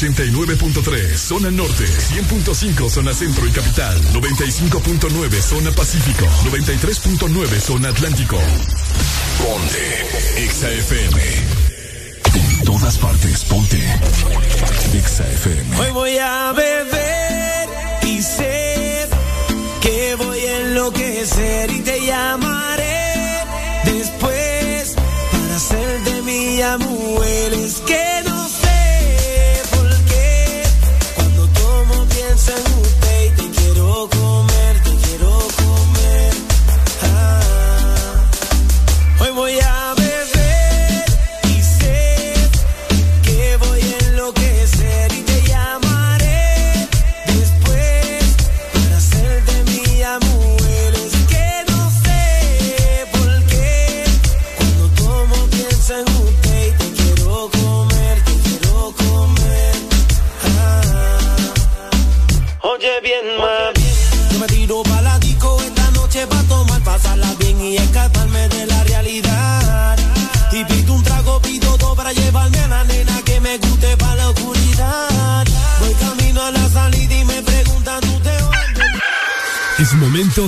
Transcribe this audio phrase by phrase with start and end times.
[0.00, 8.38] 89.3 zona norte, 100.5 zona centro y capital, 95.9 zona pacífico, 93.9 zona atlántico.
[9.38, 11.20] Ponte XAFM.
[12.34, 13.78] En todas partes, ponte
[15.04, 15.80] XAFM.
[15.80, 17.68] Hoy voy a beber
[18.06, 19.06] y sé
[19.82, 23.44] que voy a enloquecer y te llamaré
[23.84, 24.94] después
[25.30, 27.26] para ser de mi amor.
[27.52, 28.39] Es que no
[32.40, 32.99] Saúde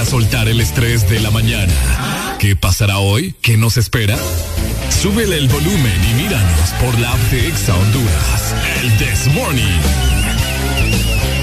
[0.00, 1.72] A soltar el estrés de la mañana.
[2.38, 3.34] ¿Qué pasará hoy?
[3.40, 4.16] ¿Qué nos espera?
[4.90, 8.54] Súbele el volumen y míranos por la app de Exa Honduras.
[8.82, 11.35] El This Morning.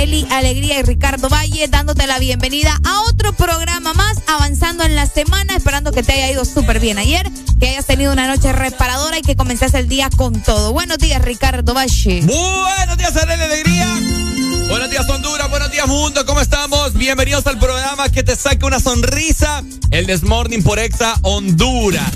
[0.00, 5.04] Areli Alegría y Ricardo Valle, dándote la bienvenida a otro programa más, avanzando en la
[5.04, 7.30] semana, esperando que te haya ido súper bien ayer,
[7.60, 10.72] que hayas tenido una noche reparadora y que comenzaste el día con todo.
[10.72, 12.22] Buenos días, Ricardo Valle.
[12.22, 13.86] Buenos días, Arely Alegría.
[14.70, 15.50] Buenos días, Honduras.
[15.50, 16.24] Buenos días, mundo.
[16.24, 16.94] ¿Cómo estamos?
[16.94, 19.62] Bienvenidos al programa que te saque una sonrisa.
[19.90, 22.10] El Desmorning por Exa Honduras.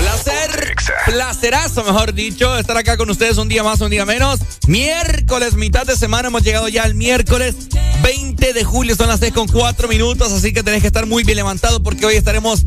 [0.00, 0.74] Placer,
[1.04, 4.40] placerazo, mejor dicho, estar acá con ustedes un día más, un día menos.
[4.70, 7.56] Miércoles, mitad de semana, hemos llegado ya al miércoles
[8.04, 11.24] 20 de julio, son las 6 con 4 minutos, así que tenés que estar muy
[11.24, 12.64] bien levantado porque hoy estaremos,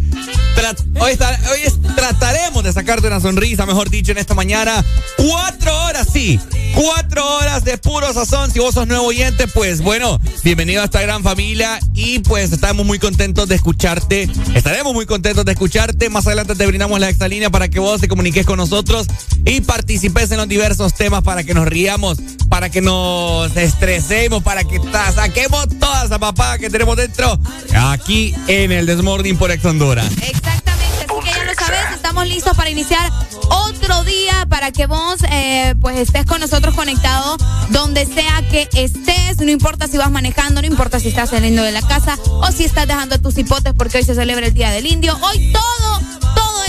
[1.00, 4.84] hoy, hoy trataremos de sacarte una sonrisa, mejor dicho, en esta mañana.
[5.16, 6.42] Cuatro horas, sí,
[6.76, 8.52] cuatro horas de puro sazón.
[8.52, 12.86] Si vos sos nuevo oyente, pues bueno, bienvenido a esta gran familia y pues estamos
[12.86, 14.30] muy contentos de escucharte.
[14.56, 16.10] Estaremos muy contentos de escucharte.
[16.10, 19.08] Más adelante te brindamos la extra línea para que vos te comuniques con nosotros
[19.46, 22.18] y participes en los diversos temas para que nos riamos,
[22.50, 24.80] para que nos estresemos, para que
[25.16, 27.40] saquemos toda esa papada que tenemos dentro
[27.76, 30.08] aquí en el Desmorning por Ex Honduras.
[30.22, 33.12] Exactamente, así que ya lo sabes, estamos listos para iniciar
[33.50, 37.38] otro día para que vos eh, pues estés con nosotros conectado
[37.70, 41.72] donde sea que estés, no importa si vas manejando, no importa si estás saliendo de
[41.72, 44.88] la casa o si estás dejando tus hipotes porque hoy se celebra el Día del
[44.88, 45.18] Indio.
[45.22, 46.02] Hoy todo,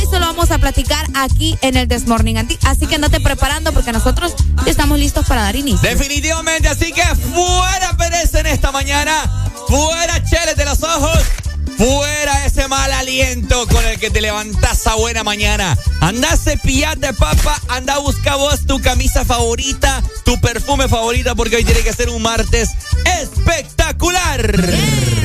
[0.04, 2.38] todo eso lo vamos a platicar aquí en el Desmorning.
[2.38, 4.34] Anti- Así que andate preparando porque nosotros
[4.66, 5.88] estamos listos para dar inicio.
[5.88, 9.12] Definitivamente, así que fuera pereza en esta mañana,
[9.68, 11.18] fuera cheles de los ojos,
[11.78, 15.76] fuera ese mal aliento con el que te levantás a buena mañana.
[16.00, 21.56] Anda a cepillarte, papá, anda a buscar vos tu camisa favorita, tu perfume favorita, porque
[21.56, 22.70] hoy tiene que ser un martes
[23.20, 24.52] espectacular.
[24.52, 25.23] Hoy es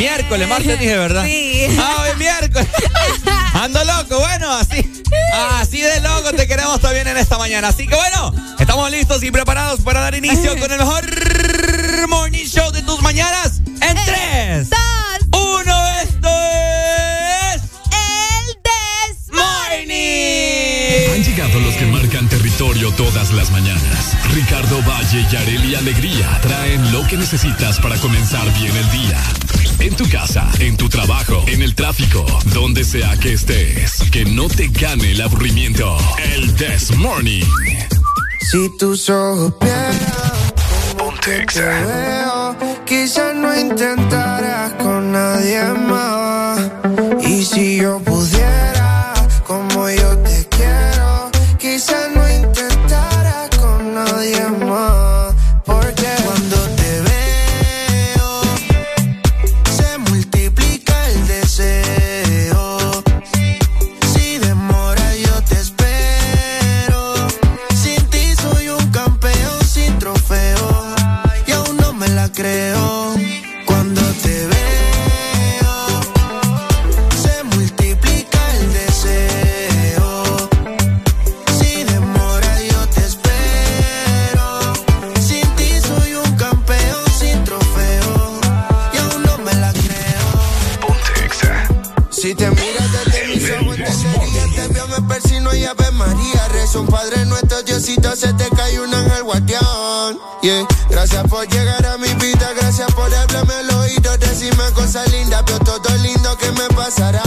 [0.00, 0.48] miércoles.
[0.48, 1.24] Martes dije, ¿verdad?
[1.24, 1.66] Sí.
[1.78, 2.68] Ah, hoy miércoles.
[3.52, 4.90] Ando loco, bueno, así.
[5.60, 7.68] Así de loco te queremos también en esta mañana.
[7.68, 11.04] Así que bueno, estamos listos y preparados para dar inicio con el mejor
[12.08, 15.88] morning show de tus mañanas en tres, dos, uno.
[16.02, 16.28] Esto
[17.54, 17.62] es
[17.92, 21.14] el This Morning.
[21.14, 23.99] Han llegado los que marcan territorio todas las mañanas.
[24.34, 29.18] Ricardo Valle y Areli Alegría traen lo que necesitas para comenzar bien el día.
[29.80, 32.24] En tu casa, en tu trabajo, en el tráfico,
[32.54, 34.02] donde sea que estés.
[34.10, 35.96] Que no te gane el aburrimiento.
[36.34, 37.44] El This Morning.
[38.50, 39.54] Si tus ojos
[40.96, 46.60] Ponte te veo, quizás no intentarás con nadie más.
[47.22, 48.59] Y si yo pudiera,
[96.70, 96.80] María.
[96.80, 100.18] Rezo un Padre nuestro, Diosito, se te cae un ángel guardián.
[100.42, 100.66] Yeah.
[100.88, 104.16] Gracias por llegar a mi vida, gracias por hablarme al oído.
[104.18, 107.22] Decirme cosas lindas, veo todo lindo que me pasará.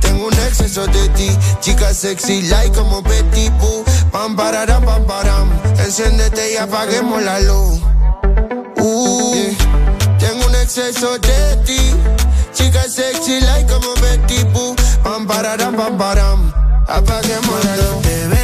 [0.00, 3.84] Tengo un exceso de ti, chica sexy, like como Betty Boo.
[4.12, 5.50] Pam, pararam, pam, param.
[5.78, 7.80] Enciéndete y apaguemos la luz.
[8.76, 9.54] Uh.
[10.18, 11.90] Tengo un exceso de ti.
[12.52, 14.76] Chica sexy like como Betty Boo.
[15.02, 16.63] Pam, pararam, pam, param.
[16.86, 18.43] Apaguemos la luz.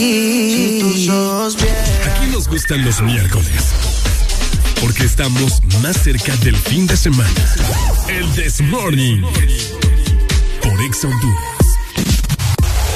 [0.00, 0.50] Aquí.
[0.50, 1.84] Si tus ojos vieran.
[2.10, 3.64] Aquí nos gustan los miércoles.
[4.80, 7.28] Porque estamos más cerca del fin de semana.
[8.08, 9.22] El This Morning.
[10.62, 11.78] Por Exa Honduras.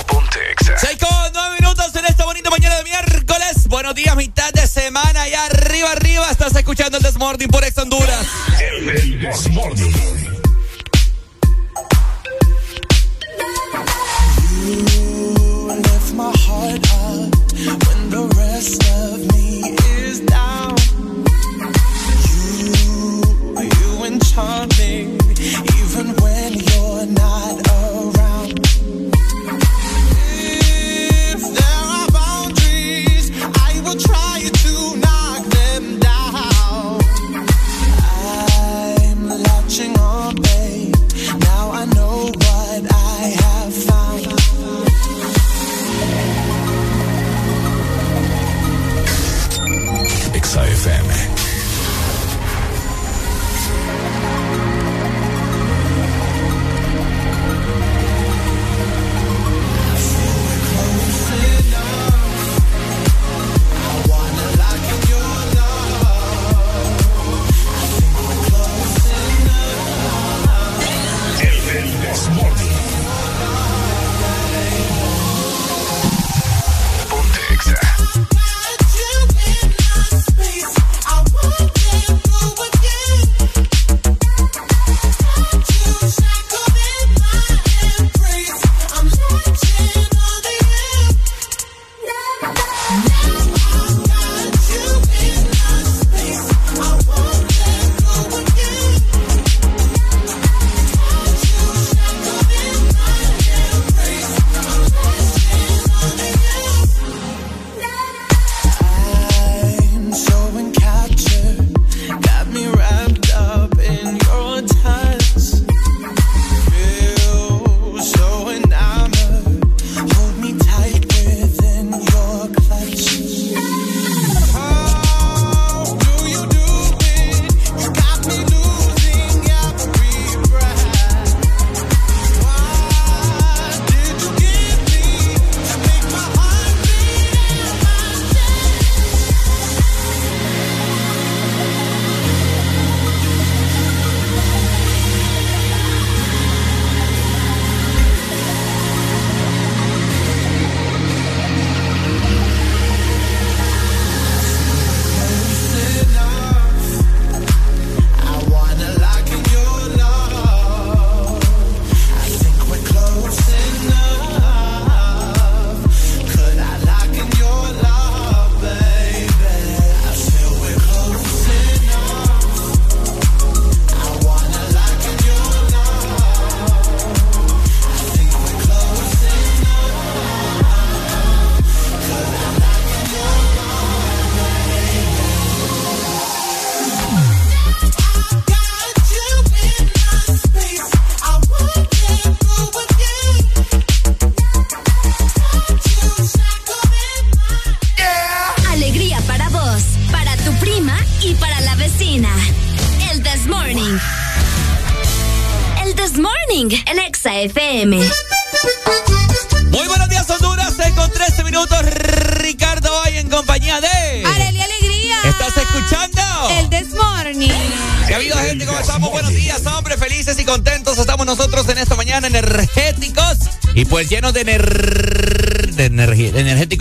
[0.07, 0.79] Ponte Exa.
[0.79, 3.69] Seis con nueve minutos en esta bonita mañana de miércoles.
[3.69, 5.29] Buenos días, mitad de semana.
[5.29, 8.27] Y arriba, arriba, estás escuchando el Desmorning por Ex Honduras.
[8.61, 10.34] El This Morning.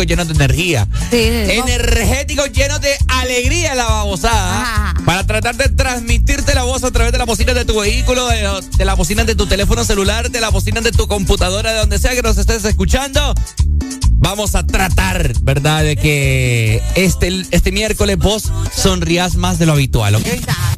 [0.03, 0.87] Energéticos llenos de energía.
[1.09, 1.17] Sí.
[1.17, 4.93] Energéticos llenos de alegría la babosada.
[5.05, 8.47] Para tratar de transmitirte la voz a través de la bocina de tu vehículo, de,
[8.77, 11.99] de la bocina de tu teléfono celular, de la bocina de tu computadora, de donde
[11.99, 13.33] sea que nos estés escuchando
[14.23, 15.83] vamos a tratar, ¿verdad?
[15.83, 20.25] De que este, este miércoles vos sonrías más de lo habitual, ¿ok?
[20.25, 20.73] Exacto.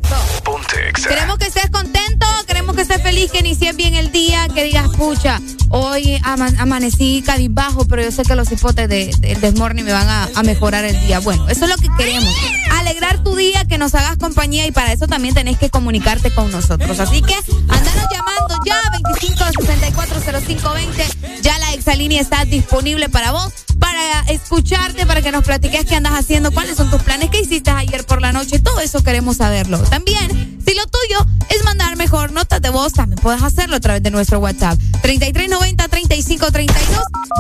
[1.08, 4.90] Queremos que estés contento, queremos que estés feliz, que inicies bien el día, que digas,
[4.98, 10.28] pucha, hoy amanecí cabizbajo, pero yo sé que los hipotes de, Desmorning me van a,
[10.44, 11.20] mejorar el día.
[11.20, 12.34] Bueno, eso es lo que queremos.
[12.72, 16.52] Alegrar tu día, que nos hagas compañía y para eso también tenés que comunicarte con
[16.52, 17.00] nosotros.
[17.00, 18.76] Así que andanos llamando ya
[19.12, 21.42] 25640520.
[21.42, 26.14] Ya la exalínea está disponible para vos para escucharte, para que nos platiques qué andas
[26.14, 29.80] haciendo, cuáles son tus planes, qué hiciste ayer por la noche, todo eso queremos saberlo.
[29.80, 34.12] También, si lo tuyo es mandar mejor notas voz, también puedes hacerlo a través de
[34.12, 34.80] nuestro WhatsApp.
[35.02, 36.74] 3390-3532,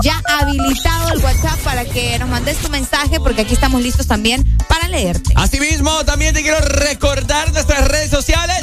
[0.04, 4.46] ya habilitado el WhatsApp para que nos mandes tu mensaje, porque aquí estamos listos también
[4.68, 5.34] para leerte.
[5.36, 8.58] Asimismo, también te quiero recordar nuestras redes sociales.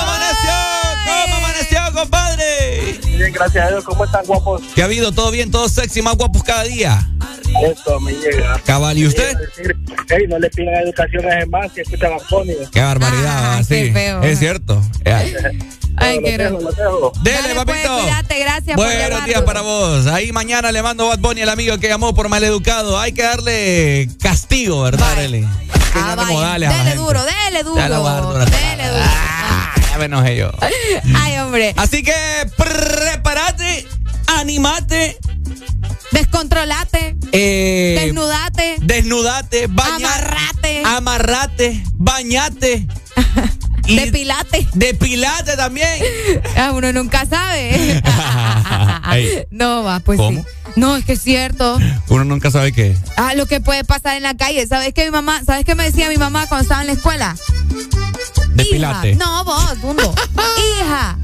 [3.33, 3.83] gracias a Dios.
[3.83, 4.61] ¿Cómo están, guapos?
[4.75, 5.11] ¿Qué ha habido?
[5.11, 5.51] ¿Todo bien?
[5.51, 6.01] ¿Todo sexy?
[6.01, 7.07] ¿Más guapos cada día?
[7.63, 8.59] Esto me llega.
[8.65, 9.35] Cabal, ¿y usted?
[10.09, 12.17] Hey, no le pidan educación a más que escuchan a
[12.71, 13.91] Qué barbaridad, ah, sí.
[13.91, 14.23] Feo.
[14.23, 14.81] Es cierto.
[15.95, 17.99] Ay, qué Dele, Dale, pues, papito.
[17.99, 20.07] cuídate, gracias Buenos días para vos.
[20.07, 22.99] Ahí mañana le mando Bad Bunny al amigo que llamó por maleducado.
[22.99, 25.47] Hay que darle castigo, ¿verdad, Dele?
[25.95, 26.57] Ah.
[26.57, 27.75] Dele duro, dele duro.
[27.75, 29.32] Dele duro.
[29.93, 30.51] Ya me enojé yo.
[31.15, 31.75] Ay, hombre.
[31.77, 32.15] Así que
[32.57, 33.85] prepárate,
[34.39, 35.19] animate.
[36.11, 37.15] Descontrolate.
[37.31, 38.77] Eh, desnudate.
[38.81, 39.65] Desnudate.
[39.65, 40.83] amarrate.
[40.83, 41.83] Amarrate.
[41.93, 42.87] Bañate.
[43.87, 44.67] depilate.
[44.73, 45.89] Depilate también.
[46.55, 48.01] Ah, uno nunca sabe.
[49.51, 50.39] no, va, pues sí.
[50.75, 51.79] No, es que es cierto.
[52.09, 52.95] Uno nunca sabe qué.
[53.17, 54.65] Ah, lo que puede pasar en la calle.
[54.67, 57.35] ¿Sabes qué mi mamá, sabes qué me decía mi mamá cuando estaba en la escuela?
[58.55, 59.15] Depilate.
[59.15, 60.13] no, vos, mundo.
[60.79, 61.17] Hija.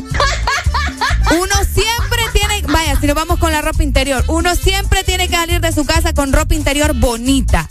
[1.31, 2.58] Uno siempre tiene,
[2.99, 6.13] si nos vamos con la ropa interior, uno siempre tiene que salir de su casa
[6.13, 7.67] con ropa interior bonita,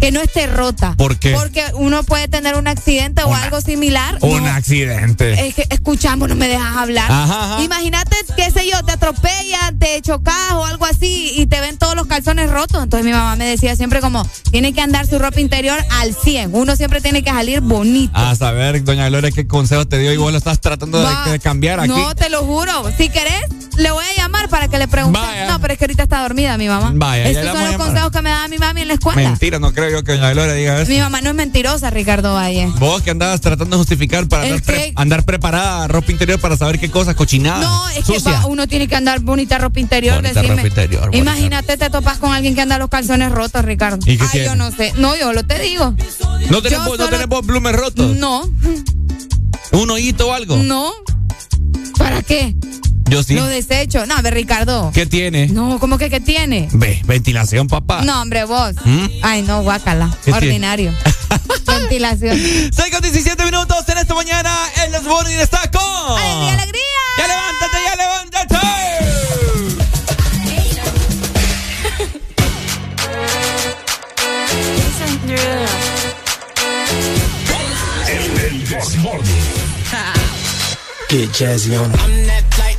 [0.00, 0.94] que no esté rota.
[0.96, 1.32] ¿Por qué?
[1.32, 4.18] Porque uno puede tener un accidente o algo similar.
[4.22, 5.46] Un accidente.
[5.46, 7.10] Es que escuchamos, no me dejas hablar.
[7.10, 11.78] Ajá, Imagínate, qué sé yo, te atropellan, te chocas o algo así y te ven
[11.78, 12.82] todos los calzones rotos.
[12.82, 16.54] Entonces mi mamá me decía siempre como, tiene que andar su ropa interior al 100.
[16.54, 18.12] Uno siempre tiene que salir bonito.
[18.14, 21.80] A saber, doña Gloria, qué consejo te dio y vos lo estás tratando de, cambiar
[21.80, 21.88] aquí.
[21.88, 22.90] No, te lo juro.
[22.96, 23.44] Si querés,
[23.76, 25.18] le voy a llamar para que le pregunte.
[25.48, 26.92] No, pero es que ahorita está dormida mi mamá.
[26.94, 29.20] Vaya, Estos son los consejos que me da mi mami en la escuela.
[29.20, 30.92] Mentira, no creo yo que doña Gloria diga eso.
[30.92, 32.68] Mi mamá no es mentirosa, Ricardo Valle.
[32.78, 34.44] Vos que andabas tratando de justificar para
[34.94, 37.62] andar, preparada ropa interior para saber qué cosas, cochinadas.
[37.62, 40.22] No, es que uno tiene que andar bonita ropa interior.
[40.22, 41.10] Bonita ropa interior.
[41.12, 43.98] Imagínate, te topas con alguien que anda los calzones rotos, Ricardo.
[44.06, 44.92] ¿Y qué Ay, yo no sé.
[44.98, 45.96] No, yo lo te digo.
[46.48, 48.16] ¿No tenemos, ¿no tenemos blumes rotos?
[48.16, 48.48] No.
[49.72, 50.58] ¿Un hoyito o algo?
[50.58, 50.92] No.
[51.98, 52.54] ¿Para qué?
[53.10, 53.34] Yo sí.
[53.34, 54.08] Los desechos.
[54.08, 54.90] No, a Ricardo.
[54.94, 55.48] ¿Qué tiene?
[55.48, 56.68] No, ¿cómo que qué tiene?
[56.72, 58.02] Ve, ventilación, papá.
[58.02, 58.74] No, hombre, vos.
[58.84, 59.06] ¿Mm?
[59.22, 60.10] Ay, no, guácala.
[60.32, 60.92] Ordinario.
[61.66, 62.38] ventilación.
[62.38, 64.50] 6 con 17 minutos en esta mañana
[64.84, 65.82] en los Morning está con.
[65.82, 66.82] ¡Alegría, alegría!
[67.18, 68.56] ¡Ya levántate, ya levántate!
[78.08, 78.66] El del
[81.08, 81.92] Get jazzy on.
[81.92, 82.53] I'm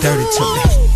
[0.00, 0.89] dirty to me.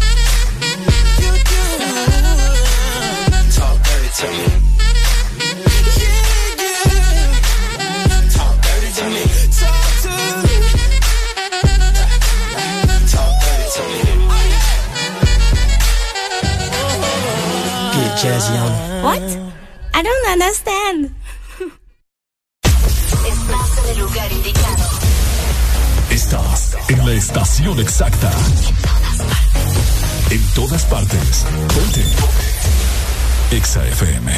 [33.74, 34.30] Exa FM.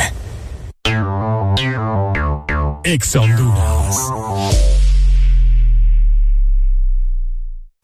[2.84, 3.96] Exa Honduras.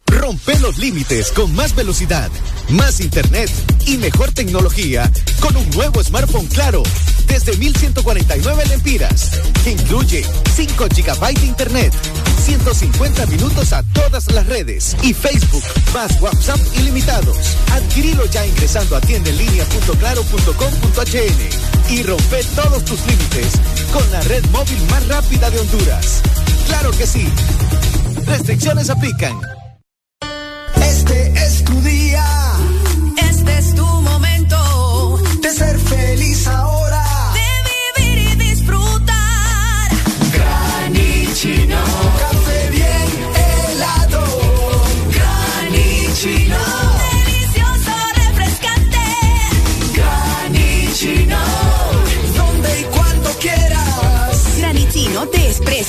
[0.06, 2.30] Rompe los límites con más velocidad,
[2.70, 3.50] más internet
[3.86, 5.10] y mejor tecnología
[5.40, 6.82] con un nuevo smartphone claro
[7.26, 9.32] desde 1149 lempiras.
[9.62, 11.92] que Incluye 5 GB de internet,
[12.42, 15.62] 150 minutos a todas las redes y Facebook
[15.94, 17.56] más WhatsApp ilimitados.
[17.70, 23.52] Adquirilo ya ingresando a tiendenlinea.claro.com.hn y rompe todos tus límites
[23.92, 26.20] con la red móvil más rápida de Honduras.
[26.66, 27.28] Claro que sí.
[28.26, 29.61] Restricciones aplican.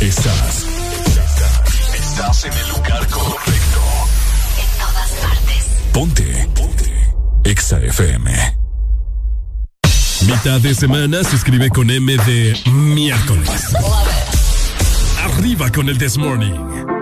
[0.00, 0.66] Estás.
[1.06, 1.94] Estás.
[1.94, 3.80] Estás en el lugar correcto.
[4.58, 5.64] En todas partes.
[5.92, 6.48] Ponte.
[6.54, 7.14] Ponte.
[7.44, 8.56] Exa FM.
[10.26, 13.74] Mitad de semana se escribe con M de miércoles.
[15.22, 16.93] Arriba con el This Morning.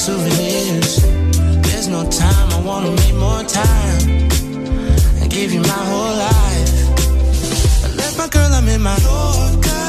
[0.00, 1.02] souvenirs.
[1.66, 4.28] There's no time, I wanna make more time.
[5.22, 6.72] I give you my whole life.
[7.84, 9.86] I left my girl, I'm in my Yorker.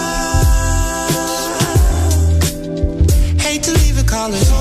[3.46, 4.61] Hate to leave the college.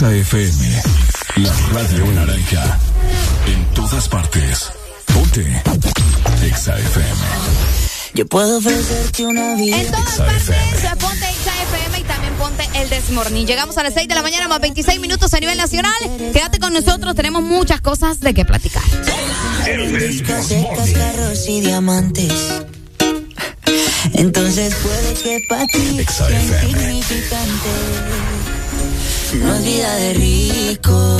[0.00, 0.82] Exa FM.
[1.36, 2.78] La radio naranja.
[3.46, 4.70] En todas partes.
[5.12, 5.62] Ponte.
[6.42, 7.20] Exa FM.
[8.14, 9.78] Yo puedo ofrecerte una vida.
[9.78, 10.48] En todas partes.
[10.48, 13.46] Eh, ponte Exa FM y también ponte el desmorning.
[13.46, 15.92] Llegamos a las 6 de la mañana, más 26 minutos a nivel nacional.
[16.32, 17.14] Quédate con nosotros.
[17.14, 18.82] Tenemos muchas cosas de qué platicar.
[19.66, 20.24] El
[20.94, 22.32] carros y diamantes.
[24.14, 25.64] Entonces puede que para.
[26.00, 27.00] Exa FM.
[29.34, 31.18] No es vida de rico,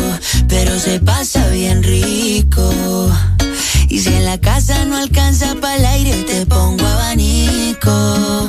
[0.49, 2.73] pero se pasa bien rico.
[3.89, 8.49] Y si en la casa no alcanza para el aire, te pongo abanico.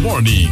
[0.00, 0.48] Morning.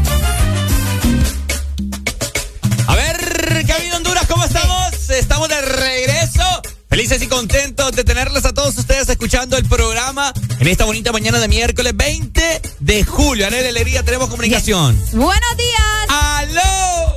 [2.86, 5.08] A ver, Camino Honduras, ¿cómo estamos?
[5.08, 6.42] Estamos de regreso.
[6.88, 11.38] Felices y contentos de tenerles a todos ustedes escuchando el programa en esta bonita mañana
[11.38, 13.50] de miércoles 20 de julio.
[13.50, 14.98] De Alegría, tenemos comunicación.
[15.12, 16.08] Buenos días.
[16.08, 17.16] ¡Aló!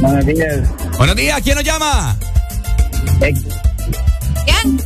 [0.00, 0.68] Buenos días.
[0.98, 2.16] Buenos días, ¿quién nos llama?
[3.18, 4.82] ¿Quién?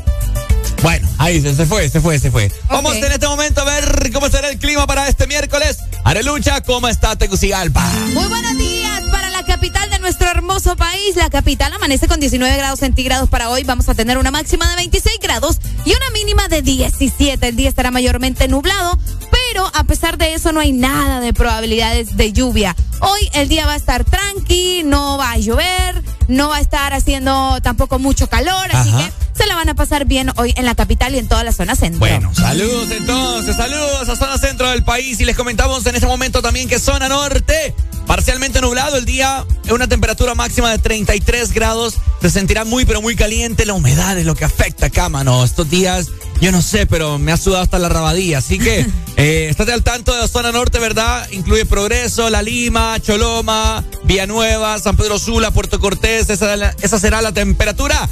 [0.83, 2.51] Bueno, ahí se, se fue, se fue, se fue.
[2.69, 5.78] Vamos en este momento a ver cómo será el clima para este miércoles.
[6.09, 7.87] Arelucha, ¿cómo está Tegucigalpa?
[8.15, 11.17] Muy buenos días para la capital de nuestro hermoso país.
[11.17, 13.63] La capital amanece con 19 grados centígrados para hoy.
[13.65, 17.49] Vamos a tener una máxima de 26 grados y una mínima de 17.
[17.49, 18.99] El día estará mayormente nublado,
[19.31, 22.75] pero a pesar de eso no hay nada de probabilidades de lluvia.
[23.01, 26.95] Hoy el día va a estar tranqui, no va a llover, no va a estar
[26.95, 29.13] haciendo tampoco mucho calor, así que
[29.59, 31.99] van a pasar bien hoy en la capital y en toda la zona centro.
[31.99, 36.41] Bueno, saludos entonces, saludos a zona centro del país y les comentamos en este momento
[36.43, 37.75] también que zona norte,
[38.07, 43.17] parcialmente nublado el día, una temperatura máxima de 33 grados, se sentirá muy pero muy
[43.17, 46.07] caliente, la humedad es lo que afecta acá, mano, estos días,
[46.41, 49.83] yo no sé, pero me ha sudado hasta la rabadía, así que eh, estate al
[49.83, 51.29] tanto de la zona norte, ¿verdad?
[51.33, 57.33] Incluye Progreso, La Lima, Choloma, Villanueva, San Pedro Sula, Puerto Cortés, esa, esa será la
[57.33, 58.09] temperatura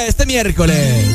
[0.00, 1.06] para este miércoles.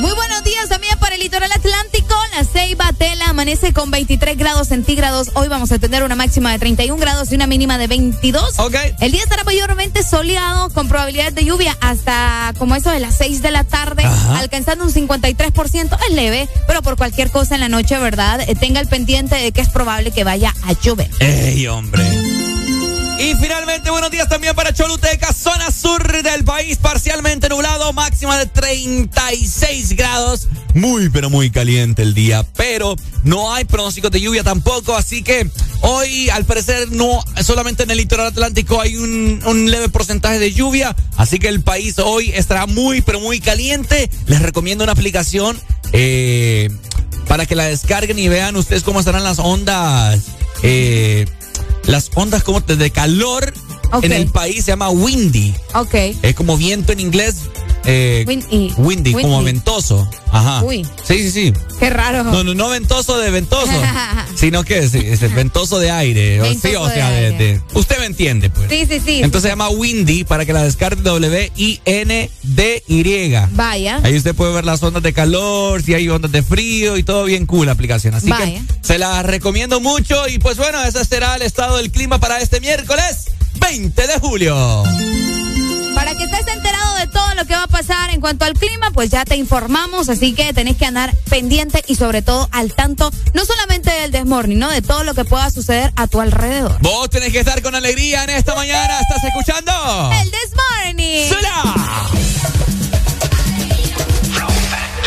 [0.00, 2.14] Muy buenos días también para el litoral atlántico.
[2.34, 5.30] La Ceiba Tela amanece con 23 grados centígrados.
[5.34, 8.58] Hoy vamos a tener una máxima de 31 grados y una mínima de 22.
[8.60, 8.74] Ok.
[9.00, 13.42] El día estará mayormente soleado con probabilidad de lluvia hasta como eso de las 6
[13.42, 14.38] de la tarde, Ajá.
[14.38, 15.98] alcanzando un 53%.
[16.08, 18.40] Es leve, pero por cualquier cosa en la noche, ¿verdad?
[18.48, 21.10] Eh, tenga el pendiente de que es probable que vaya a llover.
[21.20, 22.01] ¡Ey, hombre!
[23.18, 28.46] Y finalmente, buenos días también para Choluteca, zona sur del país, parcialmente nublado, máxima de
[28.46, 30.48] 36 grados.
[30.74, 35.48] Muy, pero muy caliente el día, pero no hay pronósticos de lluvia tampoco, así que
[35.82, 40.96] hoy, al parecer, no, solamente en el litoral atlántico hay un, leve porcentaje de lluvia,
[41.16, 44.10] así que el país hoy estará muy, pero muy caliente.
[44.26, 45.60] Les recomiendo una aplicación
[45.92, 46.70] eh,
[47.28, 50.20] para que la descarguen y vean ustedes cómo estarán las ondas.
[50.62, 51.26] Eh,
[51.86, 53.52] las ondas como de calor
[54.02, 55.54] en el país se llama windy.
[55.74, 55.94] Ok.
[56.22, 57.36] Es como viento en inglés.
[57.84, 58.24] Eh,
[58.76, 60.08] windy, como ventoso.
[60.30, 60.62] Ajá.
[60.62, 60.86] Uy.
[61.04, 61.52] Sí, sí, sí.
[61.78, 62.24] Qué raro.
[62.24, 63.70] No, no, no ventoso de ventoso,
[64.34, 66.40] sino que es, es el ventoso de aire.
[66.54, 67.38] Sí, o sea, de de, aire.
[67.38, 68.68] de- usted me entiende, pues.
[68.70, 69.16] Sí, sí, sí.
[69.22, 72.32] Entonces se llama Windy para que la descargue W-I-N-D-Y.
[73.52, 74.00] Vaya.
[74.02, 77.24] Ahí usted puede ver las ondas de calor, si hay ondas de frío y todo
[77.24, 78.14] bien cool la aplicación.
[78.14, 78.44] Así Vaya.
[78.46, 82.40] que se la recomiendo mucho y pues bueno, ese será el estado del clima para
[82.40, 84.82] este miércoles 20 de julio.
[85.94, 88.90] Para que estés enterado de todo lo que va a pasar en cuanto al clima,
[88.92, 93.10] pues ya te informamos, así que tenés que andar pendiente y sobre todo al tanto,
[93.34, 94.70] no solamente del desmorning, ¿no?
[94.70, 96.78] De todo lo que pueda suceder a tu alrededor.
[96.80, 99.00] Vos tenés que estar con alegría en esta mañana.
[99.00, 99.72] ¿Estás escuchando?
[100.20, 101.28] El desmorning.
[101.28, 102.10] ¡Sula!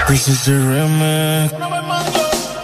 [0.08, 1.52] This is the remix.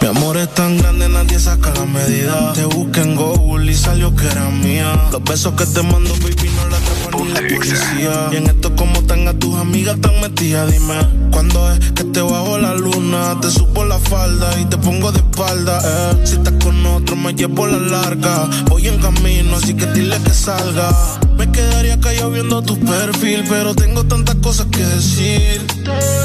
[0.00, 2.52] Mi amor es tan grande, nadie saca la medida.
[2.54, 5.08] Te busqué en Google y salió que era mía.
[5.12, 6.78] Los besos que te mando, baby, no la
[7.26, 8.28] y la policía.
[8.32, 10.94] Y en esto como tenga tus amigas tan metidas, dime
[11.30, 15.18] cuándo es que te bajo la luna, te supo la falda y te pongo de
[15.18, 15.80] espalda.
[15.84, 16.20] Eh.
[16.24, 20.30] Si estás con otro me llevo la larga, voy en camino así que dile que
[20.30, 20.90] salga.
[21.36, 25.66] Me quedaría callado viendo tu perfil, pero tengo tantas cosas que decir.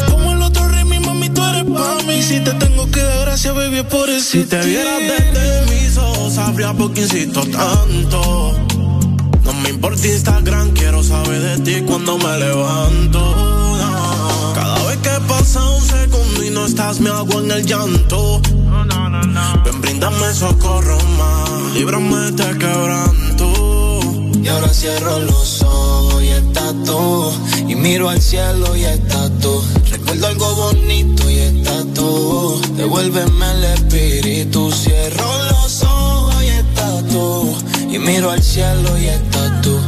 [0.09, 2.21] Como el otro rey, mi mami, tú eres pa' mí.
[2.21, 4.31] Si te tengo que dar gracias, baby, por eso.
[4.31, 8.76] Si te vieras desde mis ojos, sabría por qué insisto tanto.
[9.67, 13.19] No me importa Instagram, quiero saber de ti cuando me levanto.
[13.19, 14.53] No.
[14.55, 18.41] Cada vez que pasa un segundo y no estás, me hago en el llanto.
[19.65, 23.99] Ven, brindame socorro más, líbrame de este quebranto.
[24.41, 27.33] Y ahora cierro los ojos y estás tú.
[27.67, 29.61] Y miro al cielo y estás tú.
[29.91, 32.61] Recuerdo algo bonito y estás tú.
[32.77, 34.71] Devuélveme el espíritu.
[34.71, 37.56] Cierro los ojos y estás tú.
[37.89, 39.79] Y miro al cielo y estás tú.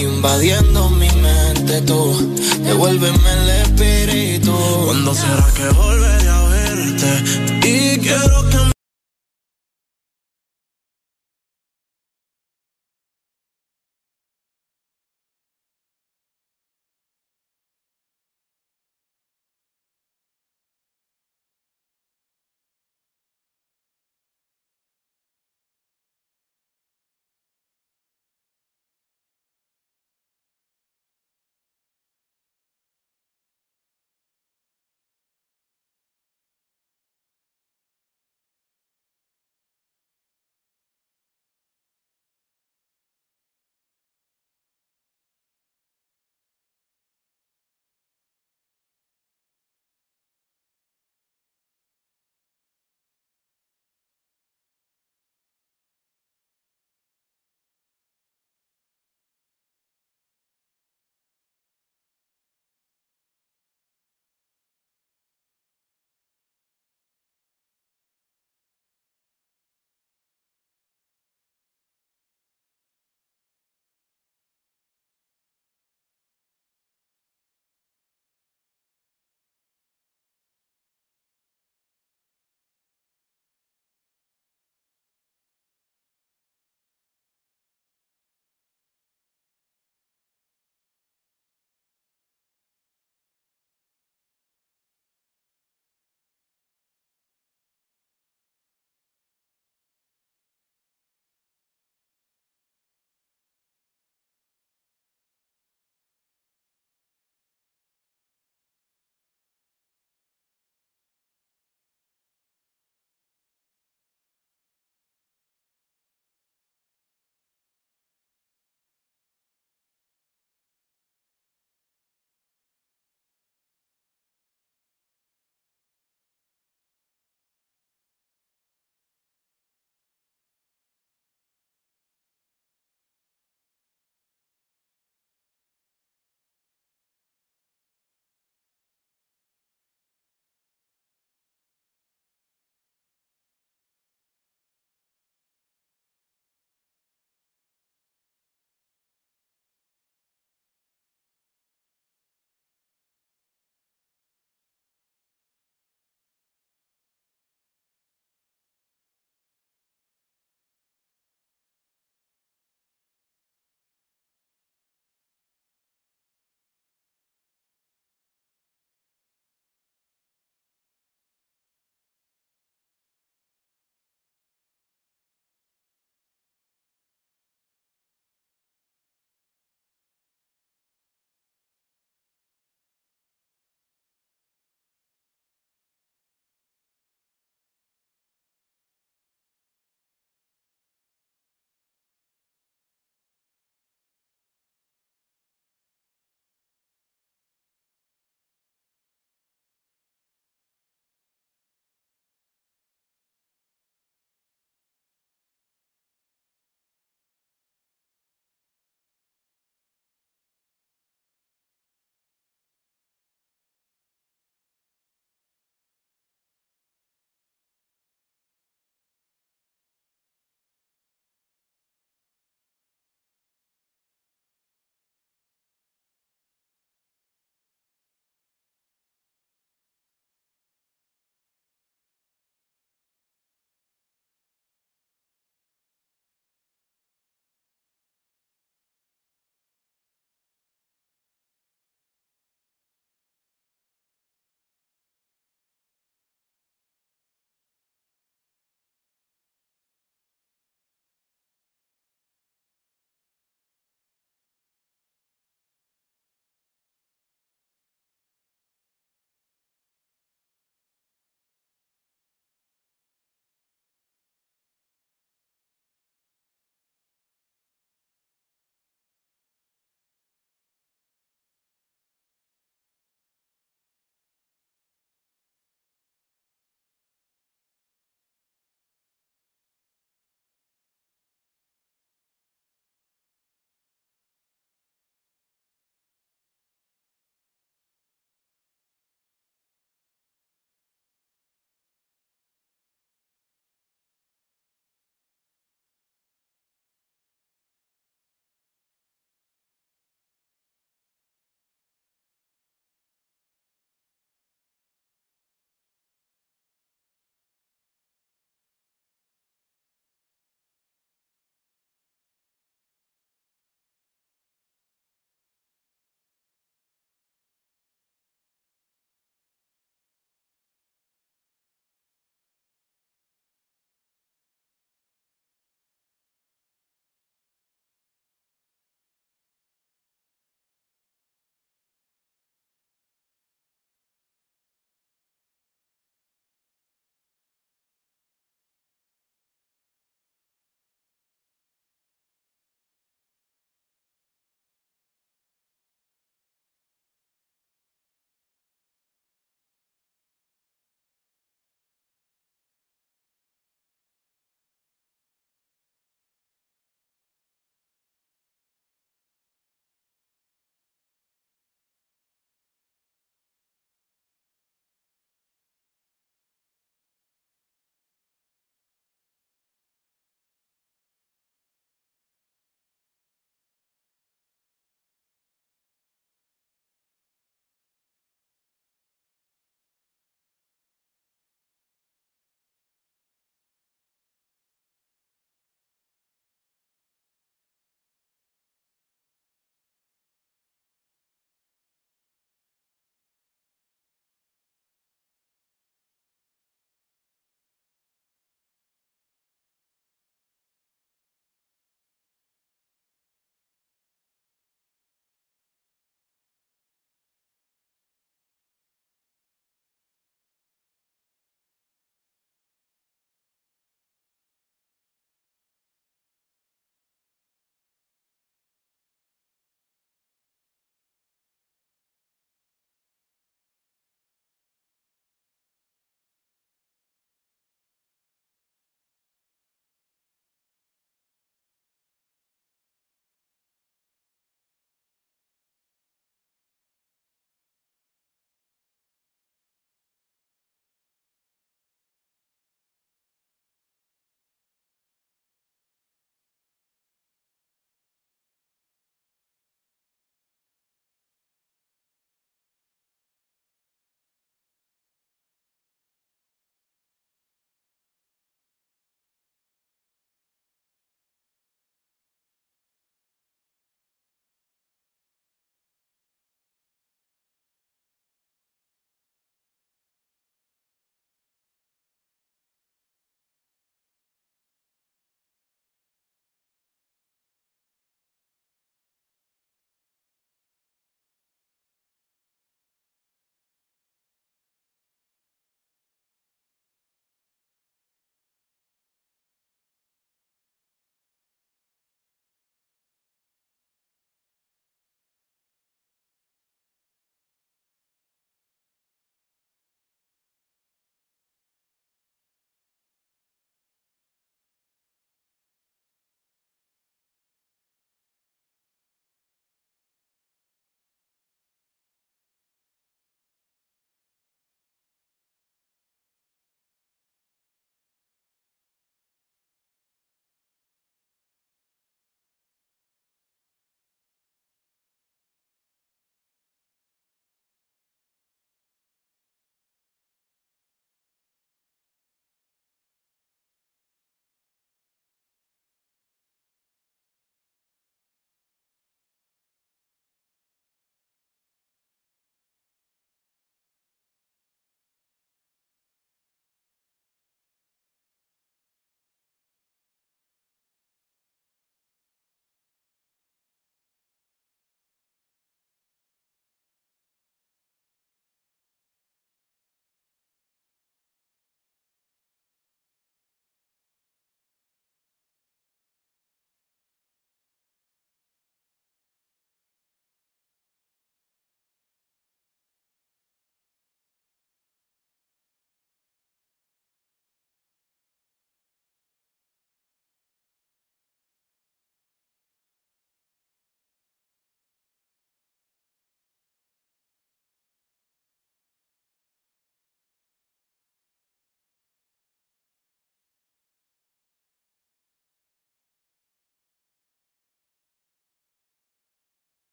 [0.00, 2.34] Invadiendo mi mente tú.
[2.62, 4.52] Devuélveme el espíritu.
[4.84, 7.68] ¿Cuándo será que volveré a verte?
[7.68, 8.73] Y quiero que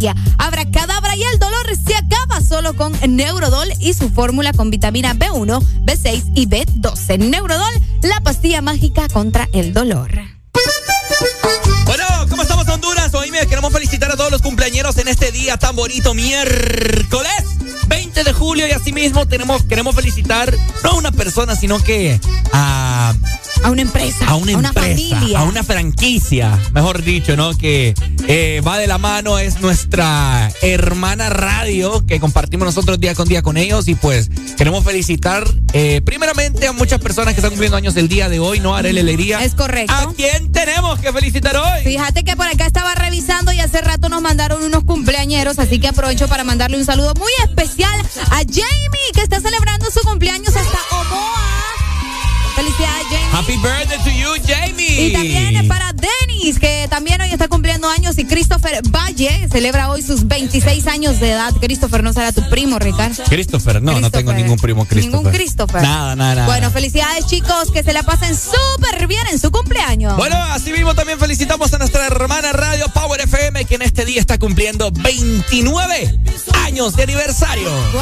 [0.00, 5.14] alergia, abracadabra y el dolor se acaba solo con Neurodol y su fórmula con vitamina
[5.14, 7.18] B1, B6 y B12.
[7.18, 7.72] Neurodol,
[8.02, 10.10] la pastilla mágica contra el dolor.
[11.84, 13.12] Bueno, ¿cómo estamos Honduras?
[13.14, 18.32] Hoy queremos felicitar a todos los cumpleañeros en este día tan bonito, miércoles 20 de
[18.32, 20.54] julio y asimismo tenemos, queremos felicitar
[20.84, 22.20] no a una persona, sino que
[22.52, 23.12] a...
[23.64, 24.26] A una empresa.
[24.26, 25.40] A una, empresa, familia.
[25.40, 27.54] A una franquicia, mejor dicho, ¿no?
[27.58, 27.94] Que
[28.32, 33.42] eh, va de la mano, es nuestra hermana radio que compartimos nosotros día con día
[33.42, 35.42] con ellos y pues queremos felicitar
[35.72, 38.76] eh, primeramente a muchas personas que están cumpliendo años el día de hoy, ¿no?
[38.76, 39.42] Arely Alegría.
[39.42, 39.92] Es correcto.
[39.92, 41.82] ¿A quién tenemos que felicitar hoy?
[41.82, 45.88] Fíjate que por acá estaba revisando y hace rato nos mandaron unos cumpleañeros, así que
[45.88, 47.98] aprovecho para mandarle un saludo muy especial
[48.30, 51.60] a Jamie, que está celebrando su cumpleaños hasta Omoa.
[52.54, 53.30] Felicidades, Jamie.
[53.32, 55.08] Happy birthday to you, Jamie.
[55.08, 56.19] Y también para Denis,
[58.18, 61.52] y Christopher Valle celebra hoy sus 26 años de edad.
[61.60, 63.22] Christopher, ¿no será tu primo, Ricardo?
[63.24, 65.18] Christopher, no, no tengo ningún primo Christopher.
[65.18, 65.82] Ningún Christopher.
[65.82, 66.46] Nada, nada, nada.
[66.46, 70.16] Bueno, felicidades, chicos, que se la pasen súper bien en su cumpleaños.
[70.16, 74.20] Bueno, así mismo también felicitamos a nuestra hermana Radio Power FM, que en este día
[74.20, 76.18] está cumpliendo 29
[76.64, 77.70] años de aniversario.
[77.92, 78.00] ¡Wow!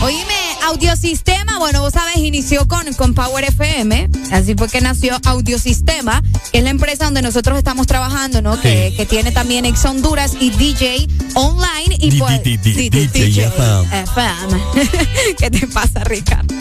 [0.00, 0.34] Oíme,
[0.66, 6.58] Audiosistema, bueno, vos sabes, inició con, con Power FM, así fue que nació Audiosistema, que
[6.58, 8.60] es la empresa donde nosotros estamos trabajando, ¿no?
[8.60, 12.42] Que, que tiene también Ex Honduras y DJ Online y pues...
[12.42, 13.44] DJ
[13.92, 14.62] FM.
[15.38, 16.54] ¿Qué te pasa, Ricardo?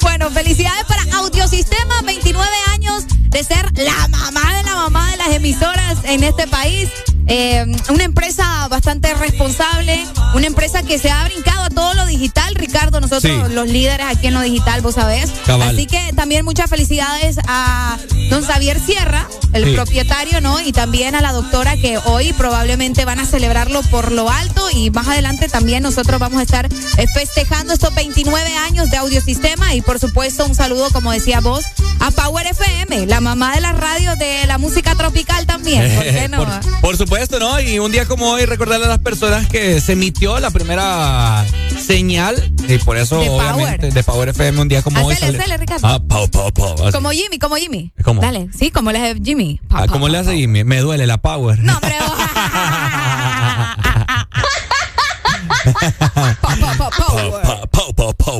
[0.00, 5.28] Bueno, felicidades para Audiosistema, 29 años de ser la mamá de la mamá de las
[5.34, 6.88] emisoras en este país.
[7.26, 9.98] Eh, una empresa bastante responsable,
[10.34, 13.54] una empresa que se ha brincado a todo lo digital, Ricardo, nosotros Sí.
[13.54, 15.30] los líderes aquí en lo digital, vos sabés.
[15.46, 15.70] Cabal.
[15.74, 17.96] Así que también muchas felicidades a
[18.30, 19.72] don Xavier Sierra, el Sí.
[19.74, 20.60] propietario, ¿no?
[20.60, 24.90] Y también a la doctora que hoy probablemente van a celebrarlo por lo alto y
[24.90, 29.82] más adelante también nosotros vamos a estar eh, festejando estos 29 años de audiosistema y
[29.82, 31.64] por supuesto un saludo, como decía vos,
[32.00, 35.94] a Power FM, la mamá de la radio de la música tropical también.
[35.94, 36.38] ¿Por qué no?
[36.44, 37.60] por, por supuesto, ¿no?
[37.60, 41.44] Y un día como hoy, recordarle a las personas que se emitió la primera
[41.86, 43.92] señal, y por eso, De obviamente, Power.
[43.94, 45.14] de Power FM, un día como hoy.
[45.14, 45.86] Hacele, sale- hacele, Ricardo.
[45.88, 46.76] Ah, pau, pau, pau.
[46.92, 47.92] Como Jimmy, como Jimmy.
[48.02, 48.20] ¿Cómo?
[48.20, 49.60] Dale, sí, como le hace Jimmy.
[49.70, 50.64] Ah, ¿Cómo le hace Jimmy?
[50.64, 51.58] Me duele la Power.
[51.60, 51.90] No, pa,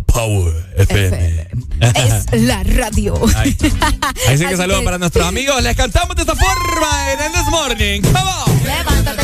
[0.06, 0.54] power.
[0.76, 1.48] FM.
[2.32, 3.14] Es la radio.
[3.36, 3.56] Ahí
[4.28, 5.62] Así que saludos para nuestros amigos.
[5.62, 8.00] Les cantamos de esta forma en el This Morning.
[8.02, 8.64] Levántate.
[8.64, 9.23] Levántate.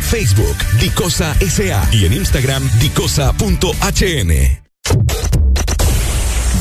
[0.00, 4.28] Facebook Dicosa SA y en Instagram dicosa.hn.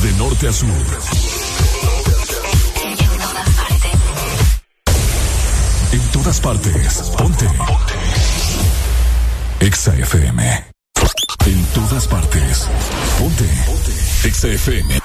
[0.01, 0.67] De norte a sur.
[5.91, 7.01] En todas partes.
[7.17, 7.47] Ponte.
[9.59, 10.65] Exa FM.
[11.45, 12.67] En todas partes.
[13.17, 13.45] Ponte.
[14.23, 14.99] Exa FM.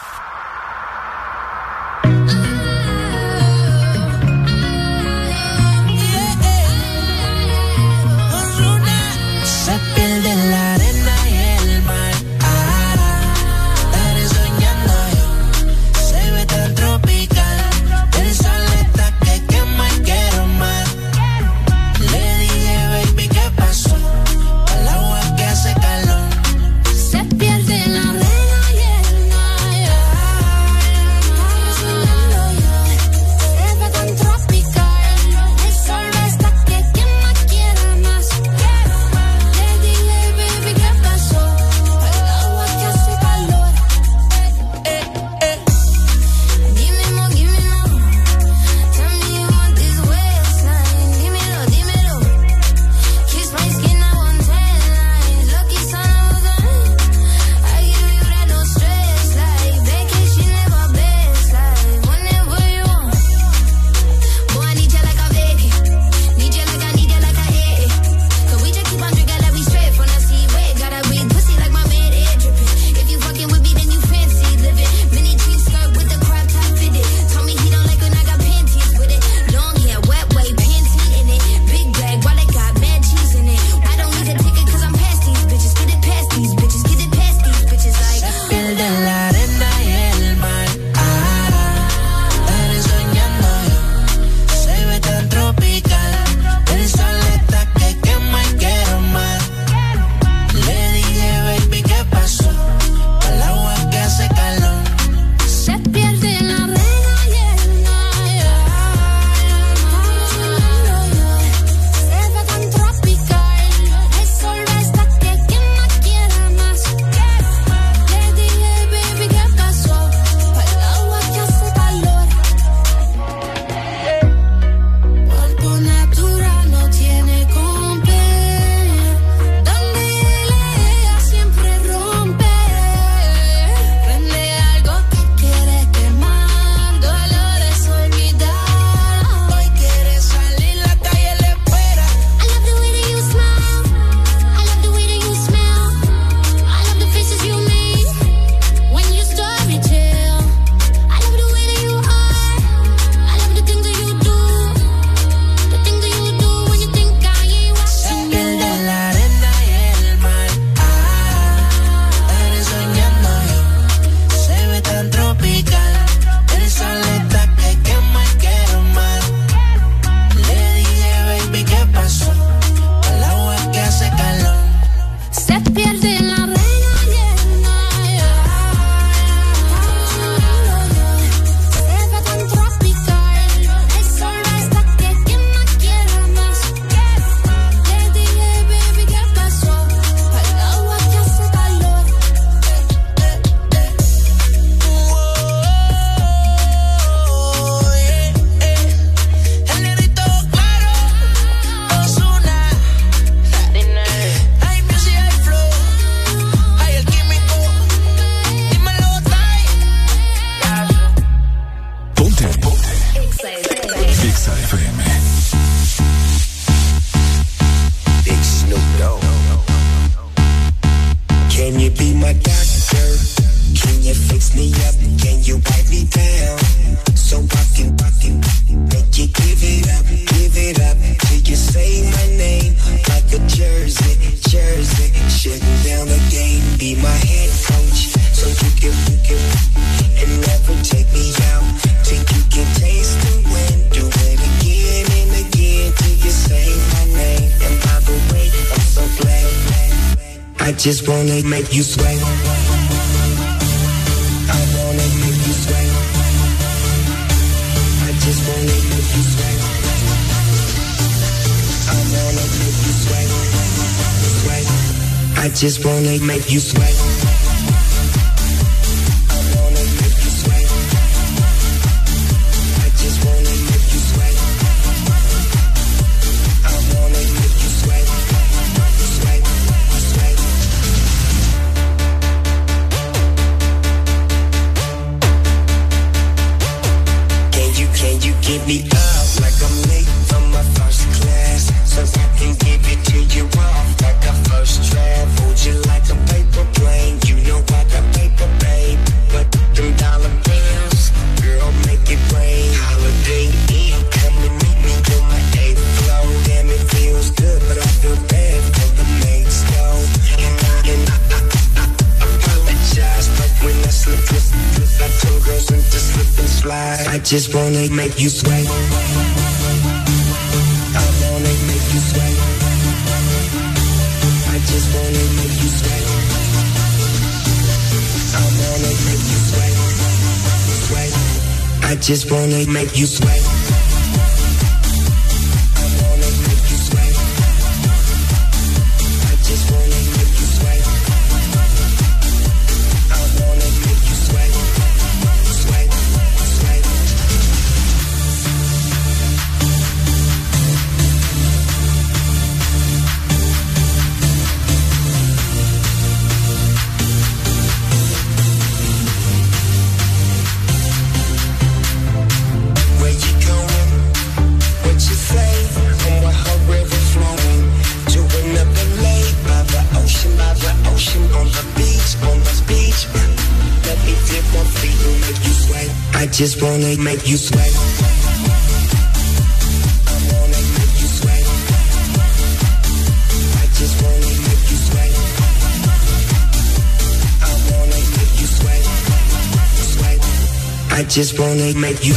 [391.12, 392.15] just wanna make you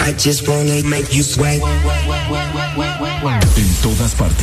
[0.00, 1.62] I just wanna make you sweat.
[3.56, 4.33] En todas partes.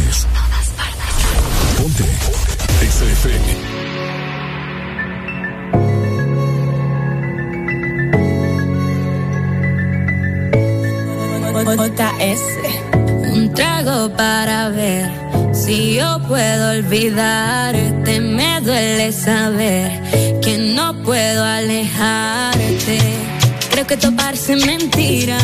[17.01, 22.99] olvidarte, me duele saber que no puedo alejarte.
[23.71, 25.39] Creo que toparse mentira,